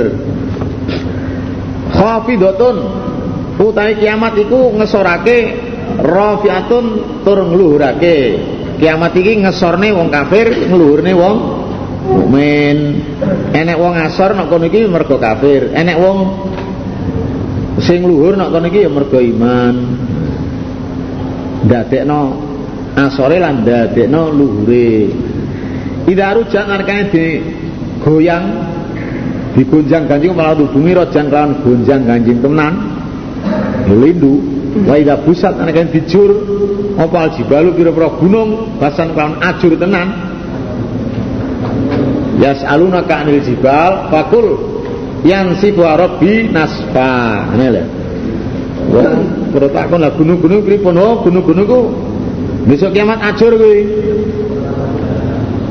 Khafidatun 1.94 2.78
utahe 3.58 3.98
kiamat 3.98 4.38
iku 4.38 4.78
ngesorake 4.78 5.38
rafiatun 6.02 6.86
tur 7.26 7.40
ngluhurake. 7.42 8.18
Kiamat 8.78 9.18
iki 9.18 9.42
ngesorne 9.42 9.90
wong 9.90 10.14
kafir, 10.14 10.70
ngluhurne 10.70 11.12
wong 11.18 11.36
mukmin. 12.06 12.78
Enek 13.58 13.78
wong 13.82 13.98
asor 13.98 14.38
nek 14.38 14.54
kono 14.54 14.70
iki 14.70 14.86
mergo 14.86 15.18
kafir, 15.18 15.74
enek 15.74 15.98
wong 15.98 16.18
sing 17.82 18.06
luhur 18.06 18.38
nek 18.38 18.54
kono 18.54 18.70
iki 18.70 18.86
ya 18.86 18.90
mergo 18.94 19.18
iman 19.18 19.76
ndadekno 21.66 22.47
asore 22.98 23.38
lan 23.38 23.62
ndadekno 23.62 24.34
luhure. 24.34 25.14
Ida 26.10 26.34
rujak 26.34 26.66
narkane 26.66 27.04
di 27.14 27.26
goyang 28.02 28.46
digonjang 29.54 30.10
ganjing 30.10 30.34
malah 30.34 30.58
bumi 30.58 30.98
rojan 30.98 31.30
kelawan 31.30 31.62
gonjang 31.62 32.02
ganjing 32.10 32.42
temenan. 32.42 32.74
Lindu 33.88 34.42
wa 34.90 34.98
ida 34.98 35.22
pusat 35.22 35.54
narkane 35.62 35.94
dijur 35.94 36.32
apa 36.98 37.30
aljibalu 37.30 37.78
pira-pira 37.78 38.10
gunung 38.18 38.80
basan 38.82 39.14
kelawan 39.14 39.38
ajur 39.46 39.78
tenan. 39.78 40.08
Yas'alunaka 42.42 43.26
anil 43.26 43.42
jibal 43.42 44.10
fakul 44.14 44.78
yang 45.26 45.58
si 45.58 45.74
rabbi 45.74 46.50
nasfa 46.50 47.50
ngene 47.54 47.68
lho. 47.74 47.84
Wong 48.88 49.52
karo 49.52 49.68
takon 49.74 50.00
lah 50.00 50.16
gunung-gunung 50.16 50.64
pripun? 50.64 50.96
Oh 50.96 51.20
gunung-gunung 51.20 51.68
ku 51.68 51.80
besok 52.68 52.92
kiamat 52.94 53.20
ajur 53.34 53.56
kuwi. 53.56 53.82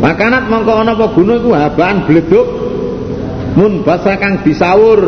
Makanat 0.00 0.48
mongko 0.52 0.72
ana 0.76 0.92
apa 0.92 1.06
gunung 1.16 1.40
ku 1.40 1.50
habaan 1.56 2.04
bleduk 2.04 2.46
mun 3.56 3.80
basa 3.80 4.20
kang 4.20 4.44
disaur 4.44 5.00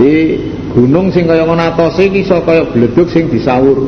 di 0.00 0.40
gunung 0.72 1.12
sing 1.12 1.28
kaya 1.28 1.44
ngono 1.44 1.76
atose 1.76 2.08
iki 2.08 2.24
iso 2.24 2.40
kaya 2.40 2.64
bleduk 2.72 3.08
sing 3.12 3.28
disaur 3.28 3.84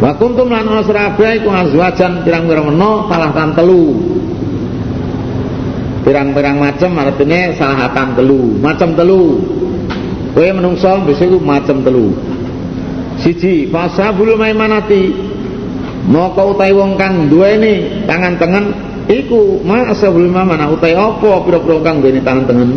Wa 0.00 0.16
kuntum 0.16 0.48
lan 0.48 0.64
ana 0.64 0.80
sirabe 0.80 1.44
iku 1.44 1.52
azwajan 1.52 2.24
pirang-pirang 2.24 2.72
meno 2.72 3.04
salahkan 3.12 3.52
telu. 3.52 4.00
Pirang-pirang 6.08 6.56
macam 6.56 6.96
artinya 6.96 7.52
salahatan 7.52 8.16
telu. 8.16 8.56
Macam 8.64 8.96
telu. 8.96 9.44
Kowe 10.32 10.48
menungso 10.56 11.04
besok 11.04 11.44
macam 11.44 11.84
telu. 11.84 12.16
Siji 13.20 13.68
fasabul 13.68 14.40
maimanati 14.40 15.12
moko 16.08 16.56
utai 16.56 16.72
wong 16.72 16.96
kang 16.96 17.28
duweni 17.28 18.04
tangan 18.08 18.40
tengen 18.40 18.64
iku 19.10 19.60
ma 19.66 19.90
asabul 19.90 20.30
mana 20.30 20.70
utai 20.70 20.94
apa 20.94 21.42
pira-pira 21.44 21.76
kang 21.82 22.00
duweni 22.00 22.20
tangan 22.22 22.44
tengen? 22.46 22.70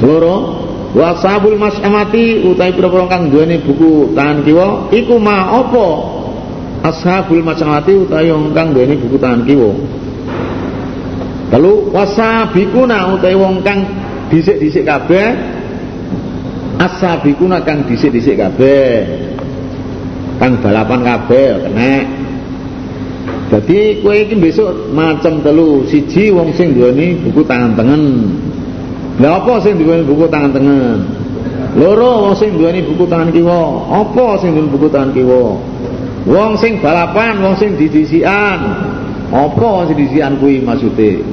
Loro 0.00 0.36
wasabul 0.96 1.60
mas'amati 1.60 2.48
utai 2.48 2.72
pira-pira 2.72 3.06
kang 3.06 3.28
duweni 3.28 3.60
buku 3.60 4.16
tangan 4.16 4.42
kiwa 4.42 4.68
iku 4.90 5.14
ma 5.20 5.60
apa? 5.60 5.88
Ashabul 6.78 7.42
mas'amati 7.42 7.92
utai 8.06 8.30
wong 8.30 8.54
kang 8.54 8.72
duweni 8.72 8.96
buku 8.96 9.18
tangan 9.20 9.42
kiwa. 9.44 9.70
Lalu 11.48 11.90
wasabikuna 11.96 13.18
utai 13.18 13.34
wong 13.34 13.60
kang 13.64 13.80
dhisik-dhisik 14.28 14.84
kabeh. 14.84 15.56
Asabikuna 16.78 17.64
kang 17.66 17.88
dhisik-dhisik 17.88 18.38
kabeh. 18.38 18.92
Kang 20.38 20.62
balapan 20.62 21.00
kabeh 21.02 21.44
ya 21.50 21.56
kena. 21.66 21.94
Jadi 23.48 24.04
kowe 24.04 24.12
iki 24.12 24.36
besok 24.38 24.92
macam 24.92 25.40
telu, 25.40 25.82
siji 25.88 26.30
wong 26.30 26.52
sing 26.54 26.76
duweni 26.76 27.18
buku 27.18 27.42
tangan 27.48 27.74
tengen. 27.74 28.02
Lah 29.18 29.42
apa 29.42 29.58
sing 29.64 29.80
duweni 29.80 30.04
buku 30.06 30.30
tangan 30.30 30.52
tengen? 30.54 30.98
Loro 31.74 32.28
wong 32.28 32.34
sing 32.38 32.54
duweni 32.54 32.86
buku 32.86 33.08
tangan 33.08 33.34
kiwa. 33.34 33.88
Apa 34.04 34.38
sing 34.38 34.54
duweni 34.54 34.70
buku 34.70 34.86
tangan 34.92 35.10
kiwa? 35.16 35.44
Wong 36.28 36.60
sing 36.60 36.78
balapan, 36.78 37.40
wong 37.40 37.56
sing 37.56 37.74
didisikan. 37.74 38.58
Apa 39.32 39.88
sing 39.90 39.96
didisikan 39.96 40.38
kuwi 40.38 40.60
maksude? 40.60 41.24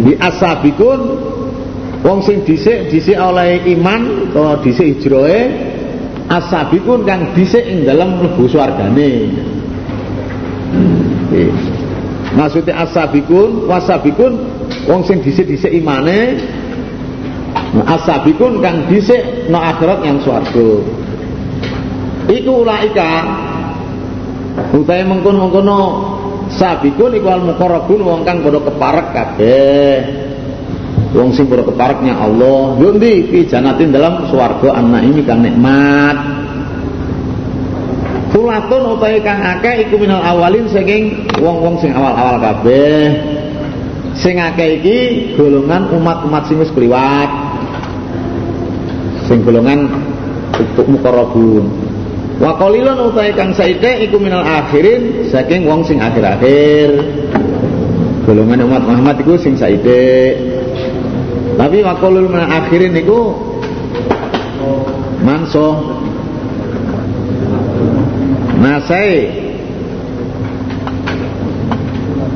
Di 0.00 0.12
asabikun 0.16 1.00
wong 2.00 2.18
sing 2.24 2.40
dhisik 2.48 2.88
dhisik 2.88 3.20
oleh 3.20 3.60
iman 3.76 4.32
utawa 4.32 4.64
dhisik 4.64 4.96
hijrahe 4.96 5.69
asabikun 6.30 7.02
kang 7.02 7.34
dhisik 7.34 7.66
ing 7.66 7.82
dalem 7.82 8.22
mlebu 8.22 8.46
swargane. 8.46 9.34
Maksudnya 12.30 12.86
asabikun 12.86 13.66
wasabikun 13.66 14.32
wong 14.86 15.02
sing 15.02 15.18
dhisik-dhisik 15.26 15.74
imane 15.74 16.38
asabikun 17.74 18.62
kang 18.62 18.86
dhisik 18.86 19.50
no 19.50 19.58
akhirat 19.58 20.06
yang 20.06 20.22
swarga. 20.22 20.70
Iku 22.30 22.62
ulaika 22.62 23.10
utahe 24.70 25.02
mengkon-mengkono 25.02 25.78
sabikun 26.54 27.18
iku 27.18 27.26
al 27.26 27.42
muqarrabun 27.42 28.00
wong 28.06 28.20
kang 28.22 28.46
padha 28.46 28.62
keparek 28.62 29.06
kabeh. 29.10 30.29
Wong 31.10 31.34
sing 31.34 31.50
padha 31.50 31.66
kepareknya 31.66 32.14
Allah, 32.14 32.78
yo 32.78 32.94
ndi 32.94 33.26
fi 33.26 33.42
janatin 33.42 33.90
dalam 33.90 34.30
swarga 34.30 34.78
an-naimi 34.78 35.26
kang 35.26 35.42
nikmat. 35.42 36.14
Sulatun 38.30 38.94
utahe 38.94 39.18
kang 39.18 39.42
akeh 39.42 39.90
iku 39.90 39.98
minal 39.98 40.22
awalin 40.22 40.70
saking 40.70 41.26
wong-wong 41.42 41.82
sing 41.82 41.90
awal-awal 41.90 42.38
kabeh. 42.38 43.10
Sing 44.14 44.38
akeh 44.38 44.78
iki 44.78 44.98
golongan 45.34 45.90
umat-umat 45.98 46.46
sing 46.46 46.62
wis 46.62 46.70
kliwat. 46.70 47.30
Sing 49.26 49.42
golongan 49.42 49.90
untuk 50.54 50.86
muqarrabun. 50.94 51.90
Wa 52.38 52.54
qalilun 52.54 53.10
kang 53.34 53.50
saite 53.50 54.06
iku 54.06 54.22
minal 54.22 54.46
akhirin 54.46 55.26
saking 55.26 55.66
wong 55.66 55.82
sing 55.82 55.98
akhir-akhir. 55.98 57.02
Golongan 58.30 58.62
umat 58.70 58.82
Muhammad 58.86 59.16
iku 59.26 59.34
sing 59.42 59.58
saite. 59.58 60.38
Tapi 61.60 61.84
wa 61.84 61.92
qalilun 62.00 62.32
minal 62.32 62.48
akhirin 62.48 62.96
iku 62.96 63.36
manso. 65.20 66.00
Nasai. 68.64 69.28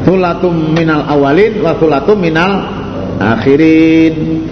Thulatum 0.04 0.76
minal 0.76 1.08
awalin 1.08 1.64
wa 1.64 1.72
thulatum 1.80 2.20
minal 2.20 2.52
akhirin. 3.16 4.44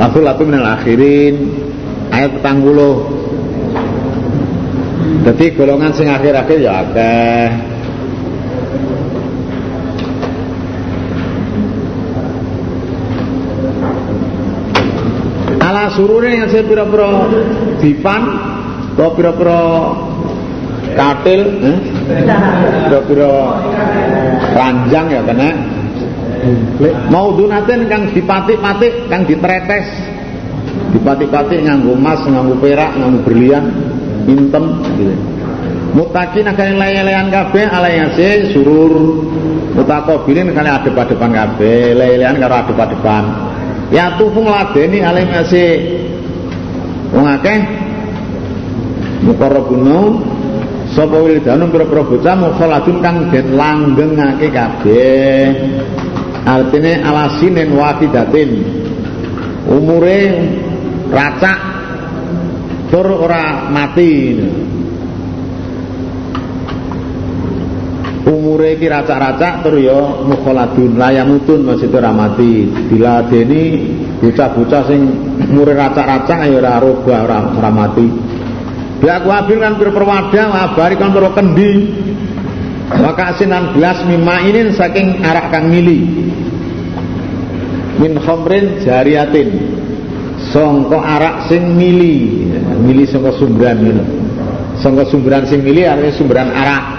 Wa 0.00 0.08
thulatum 0.08 0.48
minal 0.48 0.80
akhirin. 0.80 1.36
Ayat 2.08 2.40
petang 2.40 2.64
puluh. 2.64 3.04
Jadi 5.28 5.52
golongan 5.52 5.92
sing 5.92 6.08
akhir-akhir 6.08 6.58
ya 6.64 6.72
akeh 6.86 7.75
Ala 15.96 16.04
surure 16.04 16.28
yang 16.28 16.52
saya 16.52 16.60
pira-pira 16.68 17.08
dipan 17.80 18.22
atau 18.92 19.16
pira-pira 19.16 19.60
katil 20.92 21.40
eh? 21.64 21.78
pira-pira 22.84 23.32
ranjang 24.52 25.06
ya 25.08 25.24
kena. 25.24 25.50
Mau 27.08 27.32
dunatin 27.32 27.88
kang 27.88 28.12
dipatik-patik 28.12 29.08
kang 29.08 29.24
ditretes. 29.24 29.88
Dipatik-patik 30.92 31.64
nganggo 31.64 31.96
emas 31.96 32.20
nganggo 32.28 32.60
perak 32.60 32.92
nganggo 33.00 33.24
berlian 33.24 33.64
intem 34.28 34.64
gitu. 35.00 35.16
Mutakin 35.96 36.44
akan 36.44 36.76
lelean 36.76 37.32
kabeh 37.32 37.72
alayase 37.72 38.52
surur. 38.52 39.24
Mutakabilin 39.72 40.52
kali 40.52 40.68
adep-adepan 40.68 41.32
kabeh 41.32 41.96
lelean 41.96 42.36
karo 42.36 42.68
adep-adepan 42.68 43.55
ya 43.90 44.18
tufu 44.18 44.42
ngladeni 44.42 44.98
alayase 45.02 45.66
wong 47.14 47.26
akeh. 47.26 47.60
Mukarrabun 49.26 50.22
sapa 50.94 51.18
wildanum 51.18 51.74
pira-pira 51.74 52.02
bocah 52.06 52.34
mukhaladun 52.38 52.96
kang 53.02 53.16
den 53.34 53.58
langgengake 53.58 54.54
kabeh. 54.54 55.50
Artine 56.46 57.02
alasinen 57.02 57.74
wahidatin 57.74 58.50
umure 59.66 60.20
racak. 61.10 61.58
Tur 62.86 63.02
ora 63.18 63.66
mati 63.66 64.38
umure 68.26 68.74
iki 68.74 68.90
racak-racak 68.90 69.62
tur 69.62 69.78
ya 69.78 70.26
mukhaladun 70.26 70.98
layamutun 70.98 71.62
masih 71.62 71.86
ora 71.94 72.10
mati. 72.10 72.66
Diladeni 72.90 73.62
bocah-bocah 74.18 74.82
sing 74.90 75.00
umure 75.46 75.78
racak-racak 75.78 76.50
ya 76.50 76.58
ora 76.58 76.82
robah 76.82 77.18
ora 77.22 77.38
ora 77.54 77.70
mati. 77.70 78.06
Biak 78.98 79.22
wabil 79.22 79.58
kan 79.62 79.78
berperwada 79.78 80.42
wabari 80.50 80.98
kan 80.98 81.14
kendi. 81.14 81.72
Maka 82.86 83.34
asinan 83.34 83.74
gelas 83.74 84.02
mima 84.06 84.42
ini 84.46 84.70
saking 84.70 85.22
arak 85.22 85.50
kang 85.50 85.70
mili 85.70 86.06
min 88.02 88.18
khomrin 88.18 88.82
jariatin. 88.82 89.78
Songko 90.50 90.98
arak 90.98 91.50
sing 91.50 91.74
mili 91.74 92.46
mili 92.82 93.06
songko 93.06 93.34
sumberan 93.38 93.82
gitu. 93.82 94.04
Songko 94.82 95.02
sumberan 95.10 95.46
sing 95.50 95.66
mili 95.66 95.82
artinya 95.82 96.14
sumberan 96.14 96.50
arak 96.54 96.95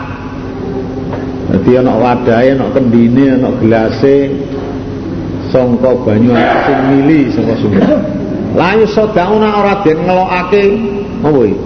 jadi 1.47 1.85
ana 1.85 1.93
wadahe 1.95 2.55
ana 2.55 2.67
kendine 2.75 3.39
ana 3.39 3.49
gelase 3.59 4.31
songko 5.51 6.03
banyu 6.03 6.35
sing 6.67 6.77
mili 6.91 7.31
songko 7.31 7.53
sumberan 7.63 8.01
layu 8.57 8.85
sodauna 8.89 9.49
ora 9.61 9.73
den 9.85 9.97
ngelokake 10.01 10.63
apa 11.21 11.39
iki? 11.45 11.57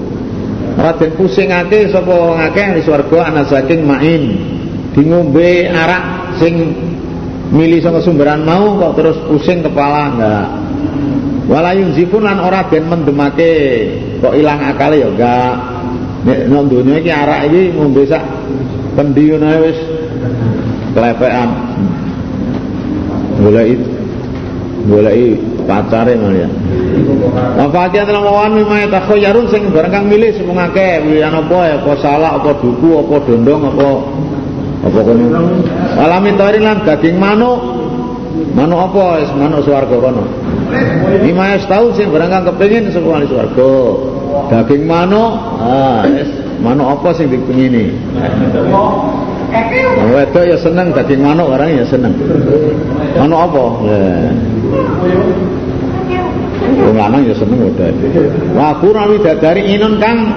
Raden 0.71 1.11
pusingake 1.19 1.91
sapa 1.91 2.15
ngakeh 2.39 2.79
di 2.79 2.81
swarga 2.87 3.19
ana 3.27 3.43
saking 3.43 3.83
main. 3.83 4.23
Di 4.95 5.03
ngombe 5.03 5.67
arak 5.67 6.35
sing 6.39 6.53
mili 7.51 7.83
saka 7.83 7.99
sumberan 7.99 8.47
mau 8.47 8.79
kok 8.79 8.95
terus 8.99 9.17
pusing 9.27 9.59
kepala 9.59 10.15
enggak 10.15 10.47
walayun 11.51 11.91
zifun 11.91 12.23
lan 12.23 12.39
ora 12.39 12.63
den 12.71 12.87
mendemake 12.87 13.51
kok 14.23 14.31
ilang 14.35 14.59
akal 14.63 14.95
ya 14.95 15.11
enggak 15.11 15.55
nek 16.23 16.39
nang 16.47 16.71
donya 16.71 16.95
iki 17.03 17.11
arak 17.11 17.39
iki 17.51 17.61
ngombe 17.75 18.07
sak 18.07 18.23
kendi 18.95 19.23
ngono 19.31 19.47
wis 19.63 19.79
klepekan 20.91 21.49
goleki 23.39 23.75
goleki 24.85 25.27
pacare 25.65 26.13
malah 26.17 26.51
Wafatian 27.55 28.03
telah 28.03 28.23
mawan 28.23 28.57
mimai 28.57 28.91
yarun 29.21 29.47
sing 29.47 29.71
barang 29.71 29.91
kang 29.93 30.05
milih 30.11 30.35
sepung 30.35 30.59
akeh 30.59 30.99
pilihan 31.05 31.31
apa 31.31 31.57
ya 31.71 31.75
apa 31.79 31.91
salak 32.03 32.33
apa 32.41 32.51
duku 32.59 32.89
apa 32.99 33.15
dondong 33.23 33.61
apa 33.71 33.89
apa 34.81 34.99
kono. 35.05 35.25
Alami 35.95 36.31
tarin 36.35 36.63
lan 36.65 36.77
daging 36.83 37.15
manuk. 37.15 37.59
Manuk 38.51 38.79
apa? 38.91 39.23
Wis 39.23 39.31
manuk 39.37 39.63
swarga 39.63 39.95
kono. 39.95 40.25
Lima 41.23 41.55
tahu 41.63 41.95
sing 41.95 42.11
barang 42.11 42.29
kang 42.31 42.43
sapa 42.49 43.09
ahli 43.15 43.27
swarga. 43.29 43.73
Daging 44.51 44.83
manuk 44.89 45.31
ah 45.61 46.03
manuk 46.61 46.87
apa 46.93 47.09
sing 47.17 47.27
dipengini 47.27 47.91
Wedok 50.11 50.43
ya 50.47 50.57
seneng 50.57 50.95
daging 50.95 51.21
manuk 51.23 51.47
orang 51.51 51.75
ya 51.75 51.85
seneng. 51.87 52.15
Manuk 53.19 53.39
apa? 53.39 53.63
Ya. 53.87 54.03
Wong 56.81 56.95
lanang 56.95 57.21
ya 57.27 57.35
seneng 57.35 57.59
udah. 57.59 57.91
Wa 58.55 58.79
qur'an 58.79 59.11
widadari 59.11 59.75
inun 59.75 59.99
kang 59.99 60.31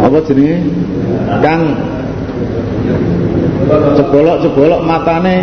apa 0.00 0.18
jenenge? 0.24 0.64
Kang 1.44 1.60
cebolok-cebolok 4.00 4.80
matane. 4.82 5.36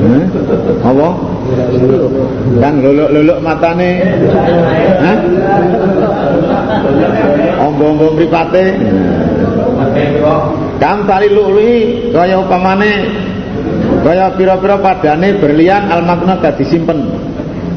Hmm? 0.00 0.24
Apa? 0.80 1.08
Kang 2.58 2.74
luluk-luluk 2.80 3.38
matane. 3.44 3.90
Hah? 5.04 5.18
Ombo-ombo 7.60 8.16
mripate. 8.16 8.64
Kang 10.80 11.04
tali 11.04 11.28
lului 11.28 12.08
kaya 12.12 12.40
upamane 12.40 12.92
kaya 14.00 14.32
pira-pira 14.32 14.80
padane 14.80 15.36
berlian 15.36 15.92
al-makna 15.92 16.40
gak 16.40 16.56
disimpen. 16.56 17.10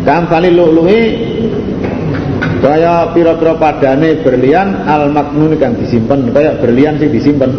Kam 0.04 0.28
kali 0.28 0.52
lu'lu'i 0.52 1.02
kaya 2.64 3.12
pira-pira 3.12 3.60
padane 3.60 4.24
berlian 4.24 4.88
al 4.88 5.12
maknun 5.12 5.60
kang 5.60 5.76
disimpen. 5.76 6.32
Kaya 6.32 6.56
berlian 6.64 6.96
sing 6.96 7.12
disimpen. 7.12 7.52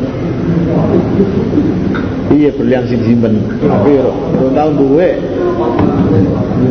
Iya 2.32 2.50
berlian 2.56 2.88
sing 2.88 3.04
disimpen. 3.04 3.36
Tapi 3.60 4.00
rong 4.00 4.52
tahun 4.56 4.72
duwe. 4.80 5.08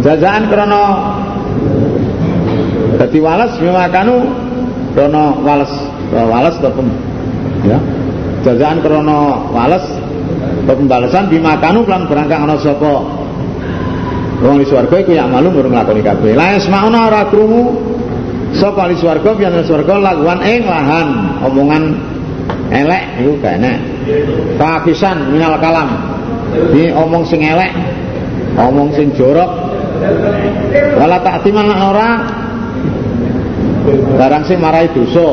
Jajaan 0.01 0.49
krana 0.49 0.83
dadi 2.97 3.19
wales 3.21 3.53
memakanu 3.61 4.25
krana 4.93 5.23
wales 5.41 5.73
wales 6.13 6.55
to 6.61 6.69
ya 7.65 7.77
jajaan 8.45 8.79
krana 8.79 9.49
wales 9.51 9.85
pembalasan 10.63 11.27
bimakanu 11.27 11.83
lan 11.83 12.07
berangkang 12.07 12.45
ana 12.47 12.55
sapa 12.61 13.23
Wong 14.43 14.59
di 14.59 14.67
swarga 14.67 14.99
iku 14.99 15.15
ya 15.15 15.23
malu 15.23 15.55
urung 15.55 15.71
nglakoni 15.71 16.03
kabeh. 16.03 16.35
La 16.35 16.59
yasmauna 16.59 17.07
ora 17.07 17.31
krungu 17.31 17.79
sapa 18.51 18.91
di 18.91 18.99
swarga 18.99 19.31
pian 19.39 19.55
swarga 19.63 19.95
laguan 19.95 20.43
ing 20.43 20.67
lahan 20.67 21.39
omongan 21.47 21.83
elek 22.67 23.23
iku 23.23 23.39
gak 23.39 23.55
enak. 23.63 23.77
Fakisan 24.59 25.31
minal 25.31 25.55
kalam. 25.63 25.95
Di 26.75 26.91
omong 26.91 27.23
sing 27.23 27.39
elek, 27.39 27.71
omong 28.59 28.91
sing 28.99 29.15
jorok. 29.15 29.47
Wala 30.99 31.23
taktiman 31.23 31.71
ora 31.71 32.09
barang 33.91 34.43
sing 34.47 34.59
marai 34.63 34.87
dosa. 34.91 35.29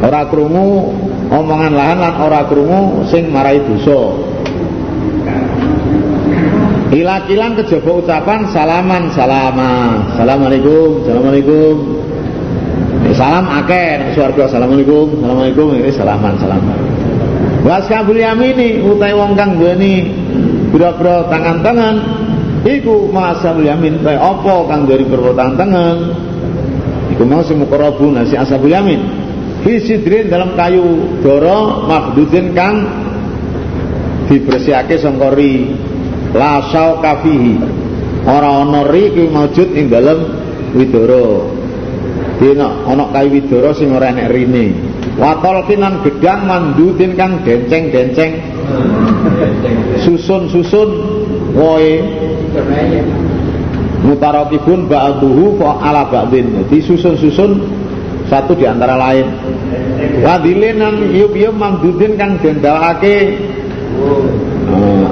Ora 0.00 0.24
krungu 0.32 0.96
omongan 1.28 1.72
lahan 1.76 1.98
lan 2.00 2.14
ora 2.22 2.46
krungu 2.46 3.04
sing 3.10 3.28
marai 3.28 3.60
dosa. 3.60 4.14
Hilakilan 6.90 7.54
kejaba 7.54 7.90
ucapan 8.02 8.50
salaman 8.50 9.14
salama. 9.14 10.02
Assalamualaikum, 10.10 11.06
assalamualaikum. 11.06 11.74
Salam 13.14 13.46
akeh 13.46 14.14
swarga 14.14 14.46
assalamualaikum, 14.46 15.18
assalamualaikum 15.18 15.66
ini 15.78 15.90
salaman 15.90 16.34
salaman. 16.38 16.78
Was 17.66 17.86
kabul 17.90 18.18
yamini 18.18 18.80
utai 18.80 19.12
wong 19.12 19.36
kang 19.36 19.58
duweni 19.58 20.08
pira-pira 20.70 21.26
tangan-tangan 21.28 22.19
iku 22.64 23.08
masabul 23.08 23.64
yamin 23.64 24.04
kaya 24.04 24.20
apa 24.20 24.54
kang 24.68 24.84
dari 24.84 25.04
pira 25.08 25.32
tangan-tangan 25.32 25.96
iku 27.16 27.22
mau 27.24 27.40
sing 27.44 27.60
mukarrabun 27.60 28.16
nasi 28.16 28.36
asabul 28.36 28.72
yamin. 28.72 29.00
Fi 29.60 29.76
sidrin 29.76 30.32
dalam 30.32 30.56
kayu 30.56 31.20
doro 31.20 31.84
mahdudin 31.84 32.56
kang 32.56 32.88
dibersihake 34.28 34.96
sangkori 34.96 35.76
la 36.32 36.64
syauka 36.72 37.20
fihi. 37.20 37.60
Ora 38.24 38.64
ana 38.64 38.88
riki 38.88 39.28
maujud 39.28 39.72
ing 39.76 39.88
dalem 39.92 40.20
widara 40.76 41.44
dina 42.40 42.88
ana 42.88 43.08
kayu 43.12 43.36
widara 43.36 43.76
sing 43.76 43.92
ora 43.92 44.12
enek 44.12 44.28
rine. 44.32 44.66
Watol 45.20 45.68
kinan 45.68 46.00
gedang 46.00 46.48
mandudin 46.48 47.12
kang 47.12 47.44
denceng-denceng 47.44 48.32
susun-susun 50.00 50.90
woe 51.52 51.92
mutarakibun 54.00 54.88
ba'duhu 54.88 55.60
ala 55.60 56.08
ba'din. 56.08 56.64
Jadi 56.64 56.76
susun-susun 56.82 57.50
satu 58.30 58.56
di 58.56 58.64
antara 58.64 58.96
lain. 58.96 59.26
Wadilenan 60.24 61.12
yub-yub 61.12 61.54
mandudin 61.54 62.16
kang 62.16 62.38
dendalake 62.40 63.36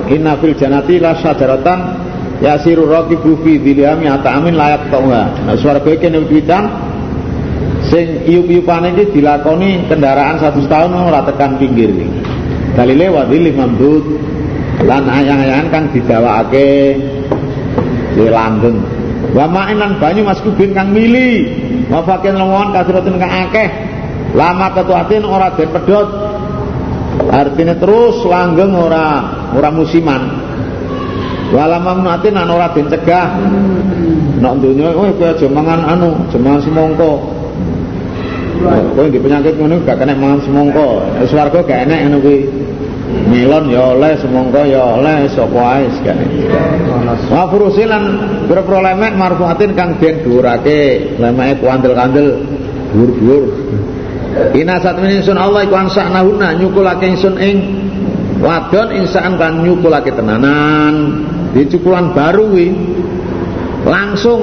inna 0.08 0.38
fil 0.40 0.54
janati 0.56 0.96
la 1.02 1.18
syajaratan 1.18 1.78
yasiru 2.40 2.88
raqibu 2.88 3.42
fi 3.44 3.58
dhilami 3.58 4.06
ata'amin 4.06 4.54
layak 4.54 4.88
tauha 4.88 5.34
nah 5.42 5.58
swarga 5.58 5.90
iki 5.90 6.06
nek 6.06 6.30
witan 6.30 6.70
sing 7.90 8.22
iup-iupane 8.24 8.94
iki 8.94 9.18
dilakoni 9.18 9.90
kendaraan 9.90 10.38
satu 10.38 10.62
tahun 10.70 10.94
ora 10.94 11.26
tekan 11.26 11.58
pinggir 11.58 11.90
dalile 12.78 13.06
wadhil 13.10 13.46
mamdud. 13.52 14.06
Lan 14.78 15.10
ayang-ayangan 15.10 15.66
kang 15.74 15.84
didawakake 15.90 16.94
di 18.16 18.24
langgeng 18.28 18.78
wa 19.34 19.44
ma'inan 19.48 19.98
banyu 19.98 20.24
maskubin 20.24 20.72
kang 20.72 20.92
mili. 20.94 21.48
Wa 21.88 22.04
fakin 22.04 22.36
lawan 22.36 22.72
kasiratin 22.72 23.16
kang 23.16 23.32
akeh. 23.48 23.68
Lama 24.36 24.68
ketuatin 24.76 25.24
ora 25.24 25.48
den 25.56 25.72
pedot 25.72 26.08
artinya 27.32 27.74
terus 27.80 28.20
langgeng 28.28 28.76
ora 28.76 29.24
ora 29.56 29.68
musiman. 29.72 30.22
Wala 31.48 31.80
mamnuatin 31.80 32.36
an 32.36 32.48
ora 32.52 32.68
den 32.76 32.92
cegah. 32.92 33.28
Nek 34.38 34.54
donya 34.60 34.92
kowe 34.94 35.10
kowe 35.16 35.28
aja 35.32 35.46
mangan 35.48 35.80
anu 35.82 36.08
aja 36.28 36.38
mangan 36.38 36.60
semongko. 36.62 37.12
Kowe 38.94 39.06
penyakit 39.08 39.54
ngono 39.56 39.80
gak 39.82 39.96
kena 39.96 40.12
mangan 40.12 40.40
semongko. 40.44 40.88
Swarga 41.24 41.64
gak 41.64 41.88
enek 41.88 41.98
ngono 42.04 42.16
kuwi 42.20 42.38
melon 43.28 43.72
ya 43.72 43.96
oleh 43.96 44.12
semongko 44.20 44.62
ya 44.68 45.00
oleh 45.00 45.28
sapa 45.32 45.60
ae 45.80 45.86
sekane 45.96 46.26
wa 47.28 47.44
furusilan 47.48 48.04
boro 48.48 48.80
lemek 48.80 49.12
marfuatin 49.16 49.76
kang 49.76 50.00
den 50.00 50.24
dhuwurake. 50.24 51.16
Lemeke 51.20 51.60
kuandel-kandel 51.60 52.28
dhuwur-dhuwur. 52.92 53.44
Ina 54.56 54.80
saat 54.80 54.96
ini 55.02 55.20
sun 55.20 55.36
Allah 55.36 55.66
iku 55.66 55.76
ansaknahuna 55.76 56.56
nyukulake 56.56 57.04
ingsun 57.10 57.36
ing 57.40 57.56
wadon 58.40 58.94
insaan 58.96 59.36
kan 59.36 59.60
nyukulake 59.60 60.14
tenanan. 60.14 61.24
Di 61.52 61.64
cukulan 61.68 62.12
baru 62.12 62.44
wi 62.52 62.68
langsung 63.84 64.40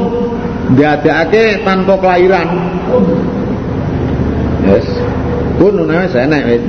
diadake 0.74 1.66
tanpa 1.66 1.98
kelahiran. 1.98 2.48
Yes. 4.66 4.88
Pun 5.56 5.78
nuna 5.80 6.10
saya 6.12 6.28
naik 6.28 6.60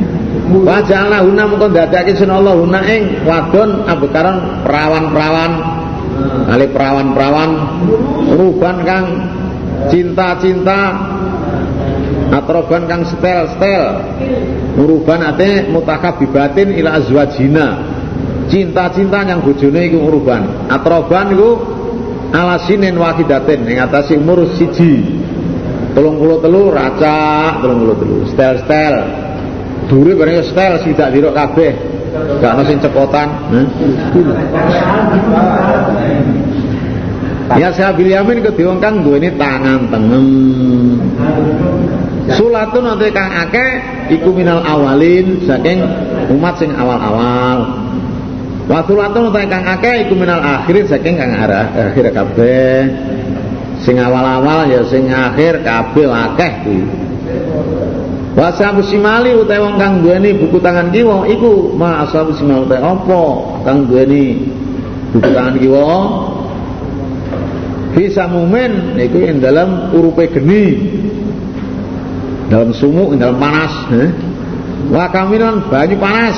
wajah 0.46 1.10
Allah 1.10 1.20
huna 1.26 1.44
mungkin 1.50 1.74
diadake 1.74 2.14
sun 2.14 2.30
Allah. 2.30 2.54
Huna 2.54 2.80
ing 2.86 3.26
wadon 3.26 3.84
abekaran 3.88 4.62
perawan-perawan. 4.62 5.52
Kali 6.46 6.66
perawan-perawan. 6.70 7.50
Ruban 8.36 8.76
kang 8.86 9.06
cinta-cinta. 9.90 10.80
Atroban 12.26 12.90
kang 12.90 13.02
setel-setel. 13.06 13.84
Muruban 14.76 15.24
ate 15.24 15.66
mutakabibatin 15.70 16.74
ila 16.78 17.00
azwajina. 17.00 17.68
Cinta-cinta 18.46 19.26
yang 19.26 19.42
bojone 19.42 19.90
iku 19.90 20.06
uruban 20.06 20.70
atroban 20.70 21.34
iku 21.34 21.50
ala 22.30 22.62
sinin 22.62 22.94
wahidatin. 22.94 23.66
Yang 23.66 23.90
atasi 23.90 24.12
umur 24.18 24.46
siji. 24.54 25.24
Telung 25.96 26.20
puluh 26.20 26.38
telu 26.44 26.68
racak 26.70 27.64
telung 27.64 27.82
puluh 27.82 27.96
telu. 27.98 28.16
Stel-stel 28.30 29.25
duri 29.86 30.12
bareng 30.16 30.40
stel 30.40 30.80
sidak 30.80 31.12
dirok 31.12 31.36
kabeh 31.36 31.72
gak 32.40 32.52
ono 32.56 32.62
sing 32.64 32.78
cepotan 32.80 33.28
Ya 37.46 37.70
saya 37.70 37.94
Yamin 37.94 38.42
kedua 38.42 38.74
kang 38.82 39.06
ini 39.06 39.30
tangan 39.38 39.86
tengem 39.86 40.26
Sulatun 42.34 42.90
nanti 42.90 43.06
kang 43.14 43.30
akeh 43.30 43.70
iku 44.18 44.34
minal 44.34 44.66
awalin 44.66 45.46
saking 45.46 45.78
umat 46.34 46.58
sing 46.58 46.74
awal-awal 46.74 47.86
Wasulatun 48.66 49.30
utai 49.30 49.46
kang 49.46 49.62
akeh 49.62 50.10
iku 50.10 50.18
minal 50.18 50.42
akhir 50.42 50.90
saking 50.90 51.14
kang 51.14 51.30
arah 51.30 51.70
akhir 51.70 52.10
kabeh. 52.10 52.82
Sing 53.78 53.94
awal-awal 54.02 54.66
ya 54.66 54.82
sing 54.90 55.06
akhir 55.06 55.62
kabeh 55.62 56.10
akeh. 56.10 56.52
Wasabu 58.36 58.84
simali 58.84 59.32
utai 59.32 59.56
wong 59.56 59.80
kang 59.80 60.04
duweni 60.04 60.36
buku 60.36 60.60
tangan 60.60 60.92
kiwa 60.92 61.24
iku 61.24 61.72
ma 61.72 62.04
asabu 62.04 62.36
simali 62.36 62.68
utai 62.68 62.84
apa 62.84 63.22
kang 63.64 63.88
duweni 63.88 64.44
buku 65.16 65.28
tangan 65.32 65.56
kiwa? 65.56 65.88
Bisa 67.96 68.28
mumen 68.28 69.00
iku 69.00 69.24
yang 69.24 69.40
dalam 69.40 69.88
urupe 69.96 70.28
geni. 70.28 70.84
Dalam 72.52 72.76
sumuk 72.76 73.16
dalam 73.16 73.40
panas 73.40 73.72
eh? 73.96 74.12
wa 74.92 75.08
kaminan 75.08 75.72
banyu 75.72 75.96
panas. 75.96 76.36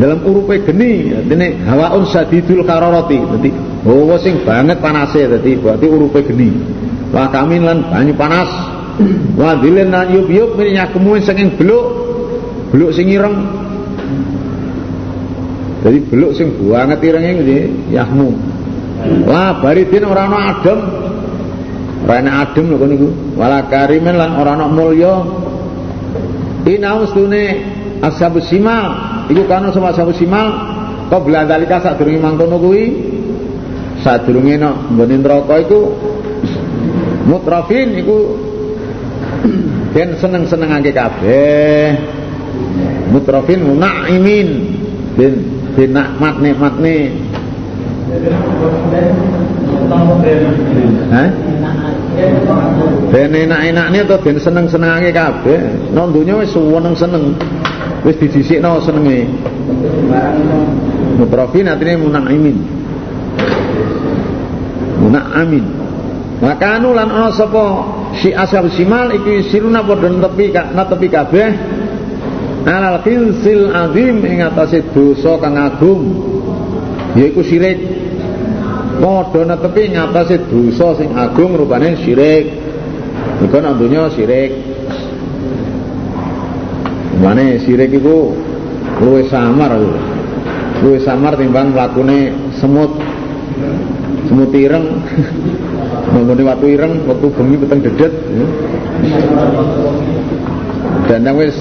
Dalam 0.00 0.24
urupe 0.24 0.64
geni 0.64 1.12
artinya 1.12 1.76
hawaun 1.76 2.08
sadidul 2.08 2.64
karoroti 2.64 3.20
jadi 3.20 3.50
oh 3.84 4.16
sing 4.16 4.40
banget 4.48 4.80
panasnya 4.80 5.36
jadi 5.36 5.60
berarti 5.60 5.86
urupe 5.92 6.24
geni. 6.24 6.56
Kami 7.12 7.60
lan 7.60 7.84
banyu 7.92 8.16
panas 8.16 8.69
wah 9.36 9.54
dilen 9.58 9.88
lan 9.90 10.12
yub 10.12 10.28
yub 10.28 10.50
minyak 10.56 10.92
kemuin 10.92 11.22
saking 11.24 11.56
beluk 11.56 11.86
beluk 12.70 12.90
sing 12.94 13.10
ireng. 13.10 13.36
Jadi 15.80 15.98
beluk 16.12 16.32
sing 16.36 16.52
banget 16.68 17.00
irengnya 17.02 17.40
jadi 17.40 17.56
yahmu. 17.90 18.28
Wah 19.24 19.58
baridin 19.58 20.04
orang 20.04 20.26
no 20.28 20.38
adem. 20.38 20.80
Orang 22.04 22.28
adem 22.28 22.64
lho 22.68 22.86
niku 22.88 23.08
wala 23.36 23.64
karimen 23.66 24.16
lan 24.16 24.36
orang 24.36 24.56
no 24.60 24.66
mulya. 24.68 25.14
Inaus 26.68 27.16
tune 27.16 27.56
ashabus 28.04 28.52
simal 28.52 29.10
Iku 29.30 29.46
kana 29.46 29.70
sama 29.70 29.94
sabu 29.94 30.10
simal 30.10 30.50
qabla 31.06 31.46
dalika 31.46 31.78
sadurunge 31.78 32.18
mangkono 32.18 32.58
kuwi 32.58 32.84
sadurunge 34.02 34.58
nek 34.58 34.90
nggone 34.90 35.14
neraka 35.22 35.54
iku. 35.62 35.80
Mutrafin 37.30 37.94
iku 37.94 38.49
den 39.94 40.08
seneng-senengake 40.18 40.90
kabeh. 40.94 41.98
Mutrafin 43.10 43.60
munaimin. 43.66 44.48
Ben 45.18 45.34
ben 45.74 45.90
nikmat 45.90 46.34
nikmatne 46.38 46.96
Hah? 51.10 51.28
Ben 53.10 53.30
enak-enakne 53.34 54.00
to 54.06 54.16
ben 54.22 54.36
seneng-senengake 54.38 55.10
kabeh. 55.10 55.58
Nang 55.94 56.14
donya 56.14 56.38
wis 56.38 56.54
seneng-seneng. 56.54 57.34
Wis 58.06 58.16
disisikno 58.16 58.80
senenge. 58.82 59.26
Mutrafin 61.18 61.66
artinya 61.70 62.00
munaimin. 62.06 62.56
Munaimin. 65.02 65.64
Maka 66.40 66.80
anu 66.80 66.96
lan 66.96 67.12
ana 67.12 67.28
sapa 67.36 67.84
si 68.18 68.34
asal 68.34 68.66
simal 68.74 69.14
iki 69.14 69.46
siruna 69.54 69.86
padha 69.86 70.10
tepi 70.10 70.50
na 70.50 70.82
tepi 70.82 71.06
kabeh. 71.06 71.50
Alal 72.60 73.00
khilsil 73.00 73.72
azim 73.72 74.20
ing 74.26 74.44
atase 74.44 74.84
dosa 74.92 75.38
kang 75.40 75.56
agung 75.56 76.02
yaiku 77.14 77.40
syirik. 77.46 77.78
Padha 79.00 79.40
netepi 79.54 79.82
ing 79.88 79.96
atase 79.96 80.36
dosa 80.50 80.98
sing 80.98 81.14
agung 81.14 81.54
rupane 81.54 81.94
syirik. 82.02 82.50
Iku 83.40 83.56
nang 83.62 83.80
donya 83.80 84.10
syirik. 84.12 84.52
Mane 87.20 87.60
sirik 87.60 87.92
iku 87.92 88.32
luwih 88.96 89.28
samar 89.28 89.76
luwih 90.80 91.00
samar 91.04 91.36
timbang 91.36 91.76
mlakune 91.76 92.32
semut. 92.56 93.09
Semut 94.28 94.52
ireng. 94.54 94.86
Bangunne 96.10 96.42
watu 96.42 96.66
ireng, 96.66 97.06
wektu 97.06 97.26
bengi 97.34 97.56
peteng 97.58 97.80
dedet. 97.82 98.12
Dandang 101.06 101.36
wis 101.38 101.56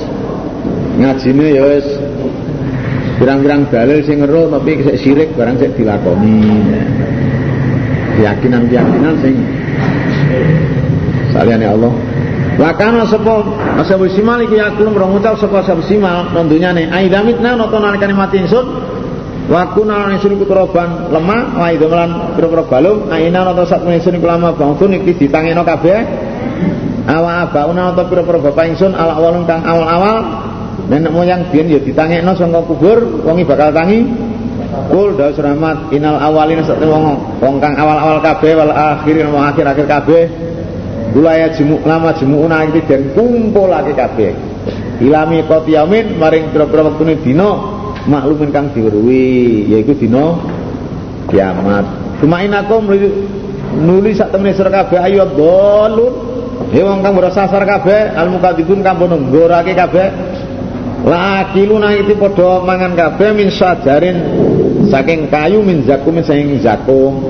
ngajine 0.99 1.45
ya 1.55 1.63
wis 1.65 1.87
pirang-pirang 3.19 3.67
dalil 3.73 3.99
sing 4.05 4.21
ngeru 4.21 4.47
tapi 4.53 4.71
sik 4.85 4.97
sirik 5.01 5.29
barang 5.33 5.55
sik 5.57 5.73
dilakoni. 5.77 6.39
Keyakinan-keyakinan 8.19 9.15
sing 9.23 9.35
saliyane 11.31 11.67
Allah 11.69 11.93
Wa 12.59 12.75
kana 12.75 13.07
sapa 13.07 13.39
ashabu 13.79 14.11
simal 14.11 14.43
iku 14.43 14.59
yakulun 14.59 14.91
rong 14.91 15.15
ngucap 15.15 15.39
sapa 15.39 15.63
ashabu 15.63 15.79
simal 15.87 16.27
nih. 16.35 16.91
ai 16.91 17.07
damitna 17.07 17.55
nata 17.55 17.79
nalikane 17.79 18.11
mati 18.11 18.43
wa 19.49 19.73
kuna 19.73 20.13
ingsun 20.13 20.37
iku 20.37 20.45
lemah 21.09 21.41
wa 21.57 21.67
idamlan 21.73 22.37
pira-pira 22.37 22.63
balung. 22.69 23.09
Aina 23.09 23.41
nata 23.41 23.65
sak 23.65 23.81
ingsun 23.81 24.21
iku 24.21 24.29
lama 24.29 24.53
bangsun 24.53 24.93
iki 25.01 25.25
ditangeno 25.25 25.65
kabeh. 25.65 26.05
Awa 27.09 27.49
abauna 27.49 27.89
nata 27.89 28.05
pira-pira 28.05 28.37
bapak 28.37 28.77
ingsun 28.77 28.93
ala 28.93 29.17
awalun 29.17 29.49
kang 29.49 29.65
awal-awal. 29.65 30.45
Nenek 30.89 31.11
moyang 31.13 31.49
biyen 31.49 31.69
ya 31.69 31.79
ditangekno 31.81 32.37
saka 32.37 32.61
kubur 32.65 33.25
wongi 33.25 33.43
bakal 33.43 33.73
tangi. 33.73 34.05
Kul 34.89 35.17
dawu 35.17 35.33
seramat 35.33 35.89
inal 35.93 36.21
awalin 36.21 36.61
sak 36.61 36.77
wong 36.85 37.17
wong 37.41 37.55
kang 37.57 37.73
awal-awal 37.73 38.21
kabeh 38.21 38.53
wal 38.53 38.69
akhirin 38.69 39.33
wong 39.33 39.41
akhir-akhir 39.49 39.85
kabeh. 39.89 40.23
Bulaya 41.09 41.49
jemu 41.57 41.81
lama 41.89 42.13
jemuuna 42.13 42.69
iki 42.69 42.85
den 42.85 43.17
kumpulake 43.17 43.97
kabeh. 43.97 44.29
Ilami 45.01 45.41
qati 45.49 45.73
yamin 45.73 46.21
maring 46.21 46.53
pira-pira 46.53 46.85
wektune 46.85 47.17
dina 47.17 47.78
maklumin 48.09 48.49
kang 48.49 48.73
diweruhi 48.73 49.69
yaiku 49.69 49.93
dina 49.93 50.41
kiamat. 51.29 51.85
Kumainakum 52.17 52.89
nuli 53.85 54.11
sak 54.17 54.33
temene 54.33 54.57
sira 54.57 54.73
kabeh 54.73 54.97
ayo 54.97 55.29
dolun 55.37 56.13
he 56.73 56.81
wong 56.81 57.05
kang 57.05 57.13
ora 57.15 57.29
sasar 57.29 57.63
kabeh 57.63 58.17
al 58.17 58.33
mukadzibun 58.33 58.81
kang 58.81 58.97
pono 58.97 59.21
nggorake 59.21 59.77
kabeh. 59.77 60.07
La 61.05 61.47
akiluna 61.47 61.95
itu 61.95 62.17
padha 62.19 62.59
mangan 62.65 62.91
kabeh 62.97 63.31
min 63.31 63.47
sajarin 63.47 64.17
saking 64.91 65.31
kayu 65.31 65.63
min 65.63 65.87
zakum 65.87 66.19
saking 66.19 66.59
zakum. 66.59 67.23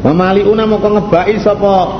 Mamaliuna 0.00 0.64
moko 0.64 0.88
ngebaki 0.96 1.36
sapa 1.44 1.99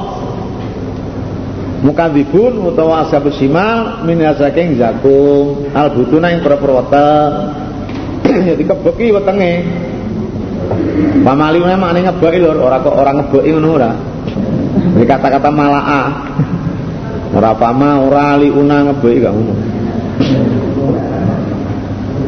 mukadzibun 1.80 2.60
utawa 2.68 3.08
ashabus 3.08 3.40
simal 3.40 4.04
min 4.04 4.20
saking 4.36 4.76
zakum. 4.76 5.68
Albutuna 5.72 6.32
ing 6.32 6.44
perperwata 6.44 7.08
jadi 8.46 8.62
kebeki 8.62 9.06
wetenge. 9.16 9.52
Pamaliuna 11.24 11.76
maknane 11.76 12.06
ngebeki 12.08 12.38
lho 12.40 12.52
ora 12.60 12.78
kok 12.84 12.94
ora 12.94 13.10
ngebeki 13.16 13.50
ngono 13.56 13.68
ora. 13.76 13.92
Ini 14.96 15.04
kata-kata 15.08 15.50
malaah 15.50 16.08
ora 17.32 17.50
pama 17.56 18.04
ora 18.04 18.36
liuna 18.36 18.76
ngebeki 18.92 19.18
gak 19.24 19.32
ngono. 19.34 19.54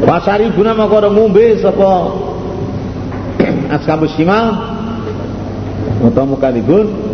Pasari 0.03 0.51
guna 0.51 0.75
maka 0.75 1.07
ngombe 1.07 1.63
sapa 1.63 1.91
ashabus 3.79 4.17
simal 4.17 4.57
utawa 6.03 6.35
mukadzibun. 6.35 7.13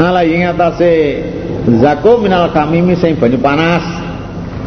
Ala 0.00 0.24
ing 0.24 0.48
zakum 1.80 2.24
minal 2.24 2.48
kamimi 2.52 2.96
sing 2.96 3.16
banyu 3.20 3.36
panas. 3.40 3.84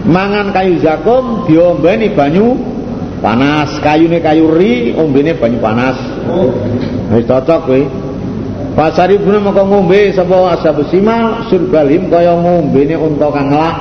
Mangan 0.04 0.52
kayu 0.52 0.84
zakum 0.84 1.48
diombeni 1.48 2.12
banyu 2.12 2.60
panas. 3.24 3.80
Kayune 3.80 4.20
kayu 4.20 4.52
ri 4.52 4.92
ombene 4.94 5.34
banyu 5.40 5.58
panas. 5.64 5.98
Wis 7.14 7.24
cocok 7.24 7.62
kowe 7.70 7.82
pasari 8.74 9.22
guna 9.22 9.38
maka 9.38 9.62
ngombe 9.62 10.10
sapa 10.18 10.58
ashabus 10.58 10.90
simal 10.90 11.46
surbalim 11.48 12.10
kaya 12.10 12.34
ngombene 12.36 12.98
unta 13.00 13.28
kang 13.32 13.48
ngelak. 13.54 13.78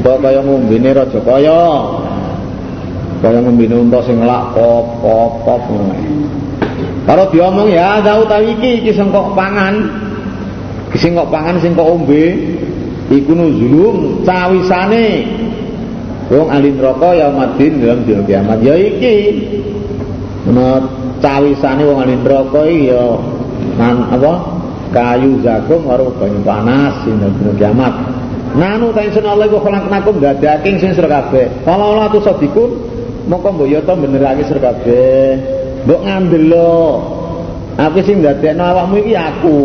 Unta 0.00 0.12
kaya 0.20 0.40
ngombene 0.44 0.88
raja 0.92 1.20
kaya. 1.22 1.62
Kaya 3.24 3.38
ngombene 3.40 3.74
unta 3.78 3.98
sing 4.04 4.20
ngelak 4.20 4.52
pop 4.52 4.86
pop 5.00 5.32
pop. 5.46 5.62
Kalau 7.08 7.26
diomong 7.32 7.72
ya 7.72 7.98
ada 8.04 8.20
utawi 8.20 8.54
iki 8.60 8.84
iki 8.84 8.90
sengkok 8.92 9.32
pangan. 9.32 10.09
Sing 10.98 11.14
kok 11.14 11.30
pangan 11.30 11.62
sing 11.62 11.78
kok 11.78 11.86
ombe 11.86 12.34
iku 13.10 13.30
nuzulum 13.34 14.26
cawisane 14.26 15.26
wong 16.30 16.46
ahli 16.50 16.70
neraka 16.74 17.10
ya 17.14 17.26
madin 17.30 17.82
dalam 17.82 18.02
dina 18.06 18.22
kiamat 18.26 18.58
ya 18.62 18.74
iki. 18.74 19.16
Ana 20.50 20.82
cawisane 21.22 21.82
wong 21.86 21.98
ahli 22.02 22.14
neraka 22.18 22.60
iki 22.66 22.90
ya 22.90 23.06
apa 23.80 24.32
kayu 24.90 25.38
zakum 25.46 25.86
karo 25.86 26.10
banyu 26.18 26.42
panas 26.42 27.06
dina 27.06 27.54
kiamat. 27.54 27.94
Nanu 28.50 28.90
ta 28.90 29.06
insun 29.06 29.22
Allah 29.22 29.46
wa 29.46 29.62
khalaqnakum 29.62 30.18
dadaking 30.18 30.82
sing 30.82 30.90
sira 30.90 31.06
kabeh. 31.06 31.46
Kalau 31.62 31.94
Allah 31.94 32.10
tu 32.10 32.18
sadikun 32.18 32.70
mongko 33.30 33.48
mbok 33.54 33.68
ya 33.70 33.78
to 33.86 33.94
benerake 33.94 34.42
sira 34.42 34.74
kabeh. 34.74 35.38
Mbok 35.86 36.00
ngandel 36.02 36.44
lo. 36.50 36.82
Aku 37.78 38.02
sing 38.02 38.20
ndadekno 38.20 38.60
awakmu 38.60 39.06
iki 39.06 39.14
aku. 39.14 39.58